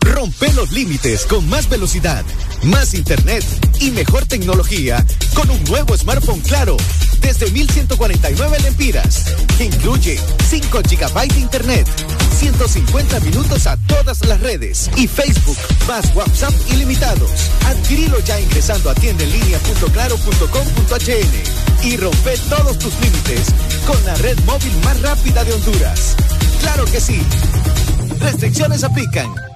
[0.01, 2.23] Rompe los límites con más velocidad,
[2.63, 3.43] más internet
[3.79, 5.03] y mejor tecnología
[5.33, 6.77] con un nuevo smartphone claro
[7.22, 9.25] desde 1149 lempiras.
[9.59, 11.88] Incluye 5 GB de internet,
[12.38, 17.30] 150 minutos a todas las redes y Facebook, más WhatsApp ilimitados.
[17.66, 23.48] Adquirilo ya ingresando a tiendenlinea.claro.com.hn y rompe todos tus límites
[23.85, 26.16] con la red móvil más rápida de Honduras.
[26.61, 27.22] ¡Claro que sí!
[28.19, 29.48] Restricciones aplican.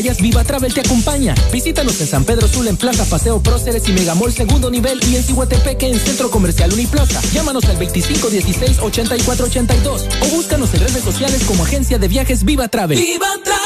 [0.00, 1.34] Vayas, Viva Travel te acompaña.
[1.52, 5.22] Visítanos en San Pedro Sula en Plaza Paseo Próceres y Megamol segundo nivel y en
[5.22, 7.20] Cihuatepeque en Centro Comercial Uniplaza.
[7.32, 12.98] Llámanos al 2516-8482 o búscanos en redes sociales como Agencia de Viajes Viva Travel.
[12.98, 13.60] ¡Viva Travel!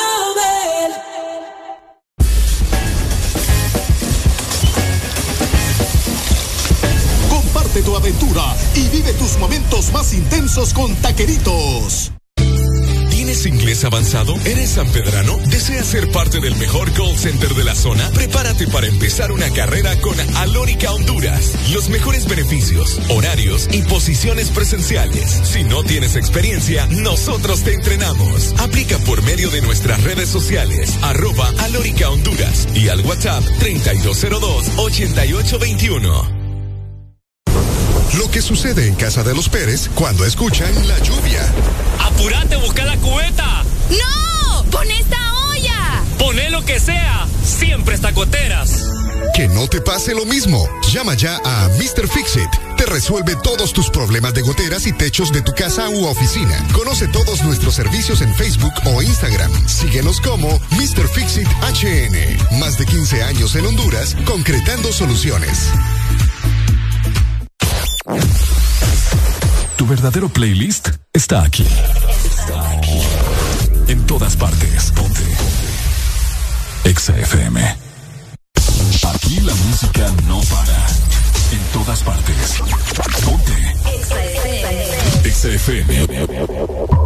[7.83, 12.13] tu aventura y vive tus momentos más intensos con Taqueritos.
[13.11, 14.37] ¿Tienes inglés avanzado?
[14.45, 15.37] ¿Eres sanpedrano?
[15.65, 18.11] ¿Deseas ser parte del mejor call center de la zona?
[18.11, 21.55] Prepárate para empezar una carrera con Alórica Honduras.
[21.73, 25.41] Los mejores beneficios, horarios y posiciones presenciales.
[25.43, 28.55] Si no tienes experiencia, nosotros te entrenamos.
[28.59, 36.29] Aplica por medio de nuestras redes sociales, arroba Alórica Honduras y al WhatsApp 3202-8821.
[38.19, 41.51] Lo que sucede en casa de los Pérez cuando escuchan la lluvia.
[42.01, 43.65] ¡Apurate, busca la cubeta!
[43.89, 44.63] ¡No!
[44.71, 45.24] ¡Pon esta!
[46.25, 47.27] ¡Poné lo que sea!
[47.45, 48.87] Siempre está goteras.
[49.35, 50.67] Que no te pase lo mismo.
[50.91, 52.09] Llama ya a Mr.
[52.09, 52.49] Fixit.
[52.79, 56.57] Te resuelve todos tus problemas de goteras y techos de tu casa u oficina.
[56.73, 59.53] Conoce todos nuestros servicios en Facebook o Instagram.
[59.69, 61.07] Síguenos como Mr.
[61.09, 62.59] Fixit HN.
[62.59, 65.69] Más de 15 años en Honduras, concretando soluciones.
[69.77, 71.67] Tu verdadero playlist está aquí.
[73.89, 74.74] En todas partes.
[76.85, 77.61] Exa FM.
[79.15, 80.87] Aquí la música no para.
[81.53, 82.59] En todas partes.
[83.25, 83.53] Ponte.
[85.25, 87.04] Exa FM.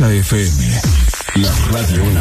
[0.00, 0.80] Exa FM,
[1.34, 2.19] la radio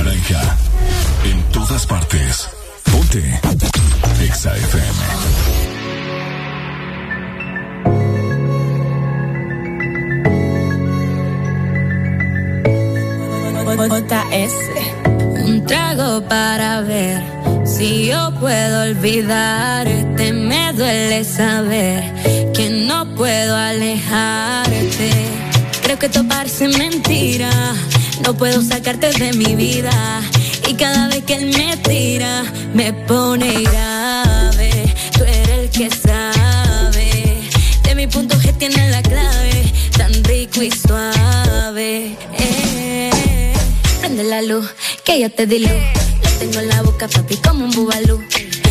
[45.49, 45.59] di.
[45.59, 48.23] Lo tengo en la boca, papi, como un bubalú.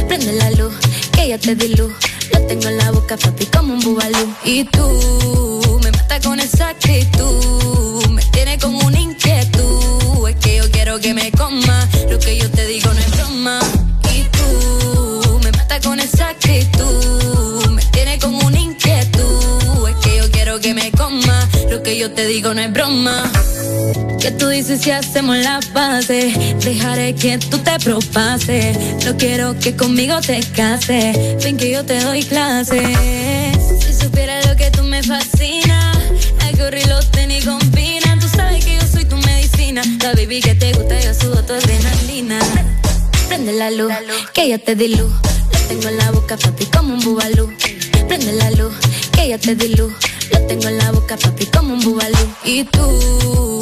[0.06, 0.72] Prende la luz,
[1.12, 1.74] que ya te di.
[1.74, 1.90] Lo
[2.46, 4.34] tengo en la boca, papi, como un bubalú.
[4.44, 8.06] Y tú me matas con esa actitud.
[8.10, 10.28] Me tiene como una inquietud.
[10.28, 11.88] Es que yo quiero que me coma.
[12.10, 13.60] Lo que yo te digo no es broma.
[14.14, 17.70] Y tú me matas con esa actitud.
[17.70, 19.88] Me tiene como una inquietud.
[19.88, 21.48] Es que yo quiero que me coma.
[21.70, 23.17] Lo que yo te digo no es broma.
[24.38, 26.32] ¿Qué tú dices si hacemos la base?
[26.62, 29.04] Dejaré que tú te propases.
[29.04, 31.42] No quiero que conmigo te cases.
[31.42, 32.86] Ven que yo te doy clases.
[33.84, 35.92] Si supieras lo que tú me fascina,
[36.40, 38.20] hay que horrible los tenis combinan.
[38.20, 39.82] Tú sabes que yo soy tu medicina.
[40.00, 42.38] La baby que te gusta, yo subo tu adrenalina.
[43.26, 43.92] Prende la luz,
[44.32, 45.12] que ya te di luz.
[45.52, 47.52] Lo tengo en la boca, papi, como un bubalú.
[48.06, 48.72] Prende la luz,
[49.10, 49.92] que ya te di luz.
[50.30, 52.34] Lo tengo en la boca, papi, como un bubalú.
[52.44, 53.57] Y tú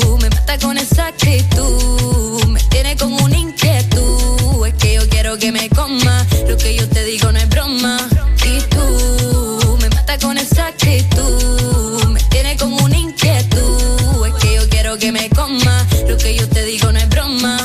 [0.56, 2.44] matas con esa actitud.
[2.48, 4.66] Me tiene como una inquietud.
[4.66, 6.26] Es que yo quiero que me coma.
[6.48, 7.98] Lo que yo te digo no es broma.
[8.44, 12.04] Y tú me matas con esa actitud.
[12.08, 14.26] Me tiene como una inquietud.
[14.26, 15.86] Es que yo quiero que me coma.
[16.08, 17.58] Lo que yo te digo no es broma.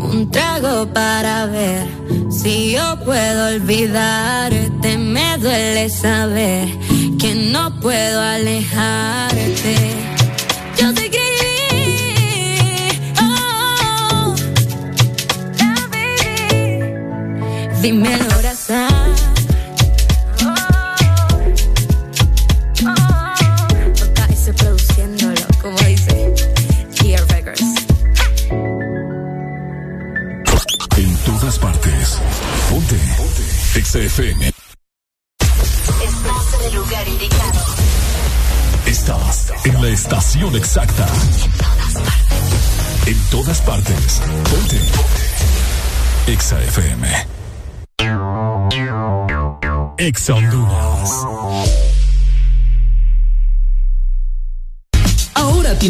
[0.00, 1.86] Un trago para ver
[2.30, 4.98] si yo puedo olvidarte.
[4.98, 6.68] Me duele saber
[7.18, 9.33] que no puedo alejarte.
[17.92, 18.33] Baby.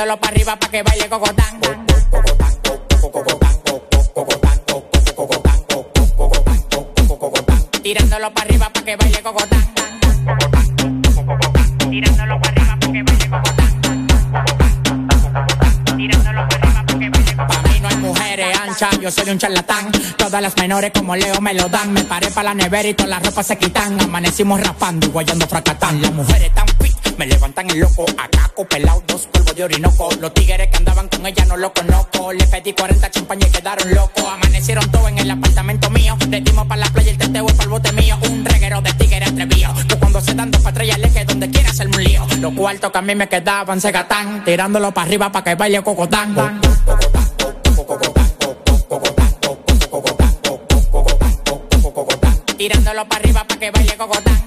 [0.00, 1.60] Tirándolo para arriba para que baile cocotán.
[1.60, 6.62] Co- co- cocotán, co- co- cocotán, co- co- cocotán, co- co- cocotán, co- co- cocotán,
[6.70, 7.62] co- co- cocotán.
[7.82, 9.60] Tirándolo para arriba para que baile cocotán.
[11.90, 14.06] Tirándolo para arriba para que baile cocotán.
[15.98, 17.82] Tirándolo para arriba para que baile cocotán.
[17.82, 19.92] No hay mujeres anchas, yo soy un charlatán.
[20.16, 21.92] Todas las menores como Leo me lo dan.
[21.92, 24.00] Me paré para la nevera y todas las ropas se quitan.
[24.00, 26.00] Amanecimos raspando y guayando fracatán.
[26.00, 26.69] Las mujeres fit,
[27.20, 28.06] me levantan el loco.
[28.16, 30.08] Acá pelado, dos polvos de orinoco.
[30.20, 32.32] Los tigres que andaban con ella no lo conozco.
[32.32, 34.24] Le pedí 40 champañas y quedaron locos.
[34.24, 36.16] Amanecieron todos en el apartamento mío.
[36.30, 38.18] Le dimos para la playa el teteo y el bote mío.
[38.30, 39.70] Un reguero de tigres atrevido.
[39.86, 42.26] Que cuando se dan dos patrullas le donde quiera hacerme un lío.
[42.38, 44.42] Los cuartos que a mí me quedaban se gatán.
[44.42, 46.34] Tirándolo para arriba para que baile cocotán.
[52.56, 54.40] Tirándolo para arriba para que baile cocotán.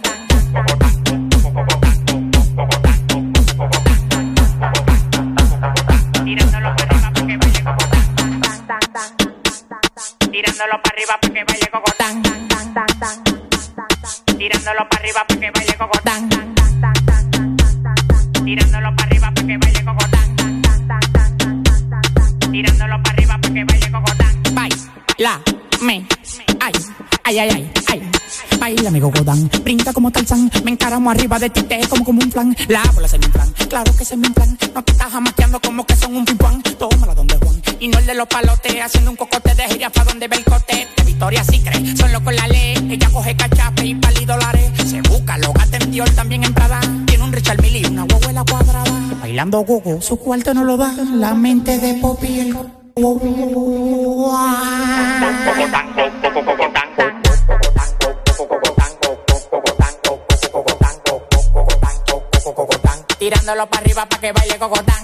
[10.63, 12.23] Tirándolo para arriba para que baile cocotán.
[14.37, 16.29] Tirándolo para arriba para que baile cocotán.
[18.45, 20.61] Tirándolo para arriba para que baile cocotán.
[22.49, 24.43] Tirándolo para arriba para que baile cocotán.
[24.53, 25.41] Baila,
[25.81, 26.07] me,
[26.61, 26.73] ay,
[27.25, 28.11] ay, ay, ay, ay.
[28.57, 30.49] Baila, mi cocotán, brinda como Tarzán.
[30.63, 32.55] Me encaramo arriba de ti, te como como un plan.
[32.69, 34.57] La bola se me inflan, claro que se me inflan.
[34.73, 36.63] No te estás jamaqueando como que son un pimpán.
[37.83, 40.87] Y no el de los palotes, haciendo un cocote de jirafa donde ve el cote.
[40.95, 42.77] De Victoria sí cree, solo con la ley.
[42.89, 44.71] Ella coge cachape y pali dólares.
[44.89, 46.79] Se busca, lo gata en Dior, también en Prada.
[47.05, 48.89] Tiene un Richard Mille y una huevuela cuadrada.
[49.19, 50.93] Bailando gogo, su cuarto no lo da.
[51.13, 52.57] La mente de Poppy el
[63.19, 65.03] Tirándolo para arriba para que baile cocotán.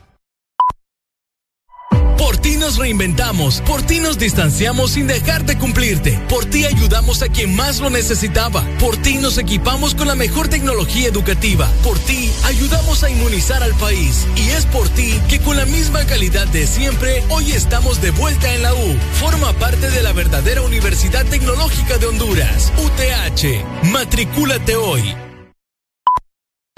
[2.21, 7.23] Por ti nos reinventamos, por ti nos distanciamos sin dejar de cumplirte, por ti ayudamos
[7.23, 11.97] a quien más lo necesitaba, por ti nos equipamos con la mejor tecnología educativa, por
[11.97, 16.45] ti ayudamos a inmunizar al país y es por ti que con la misma calidad
[16.49, 18.95] de siempre hoy estamos de vuelta en la U.
[19.19, 23.89] Forma parte de la verdadera Universidad Tecnológica de Honduras, UTH.
[23.91, 25.30] Matricúlate hoy.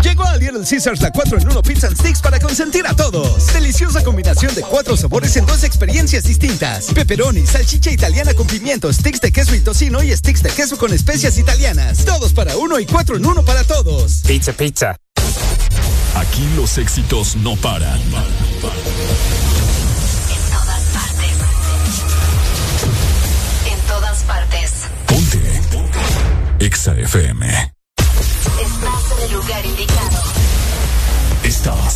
[0.04, 3.48] Llegó a Little Caesars la 4 en 1 Pizza and Sticks para consentir a todos.
[3.54, 6.88] Deliciosa combinación de cuatro sabores en dos experiencias distintas.
[6.94, 10.92] Pepperoni, salchicha italiana con pimiento, sticks de queso y tocino y sticks de queso con
[10.94, 12.04] especias italianas.
[12.04, 14.22] Todos para uno y cuatro en uno para todos.
[14.28, 14.98] Pizza, pizza.
[16.16, 18.00] Aquí los éxitos no paran.
[18.00, 18.12] En
[20.52, 21.32] todas partes.
[23.66, 24.72] En todas partes.
[25.08, 25.62] Ponte.
[26.60, 27.73] Exa FM.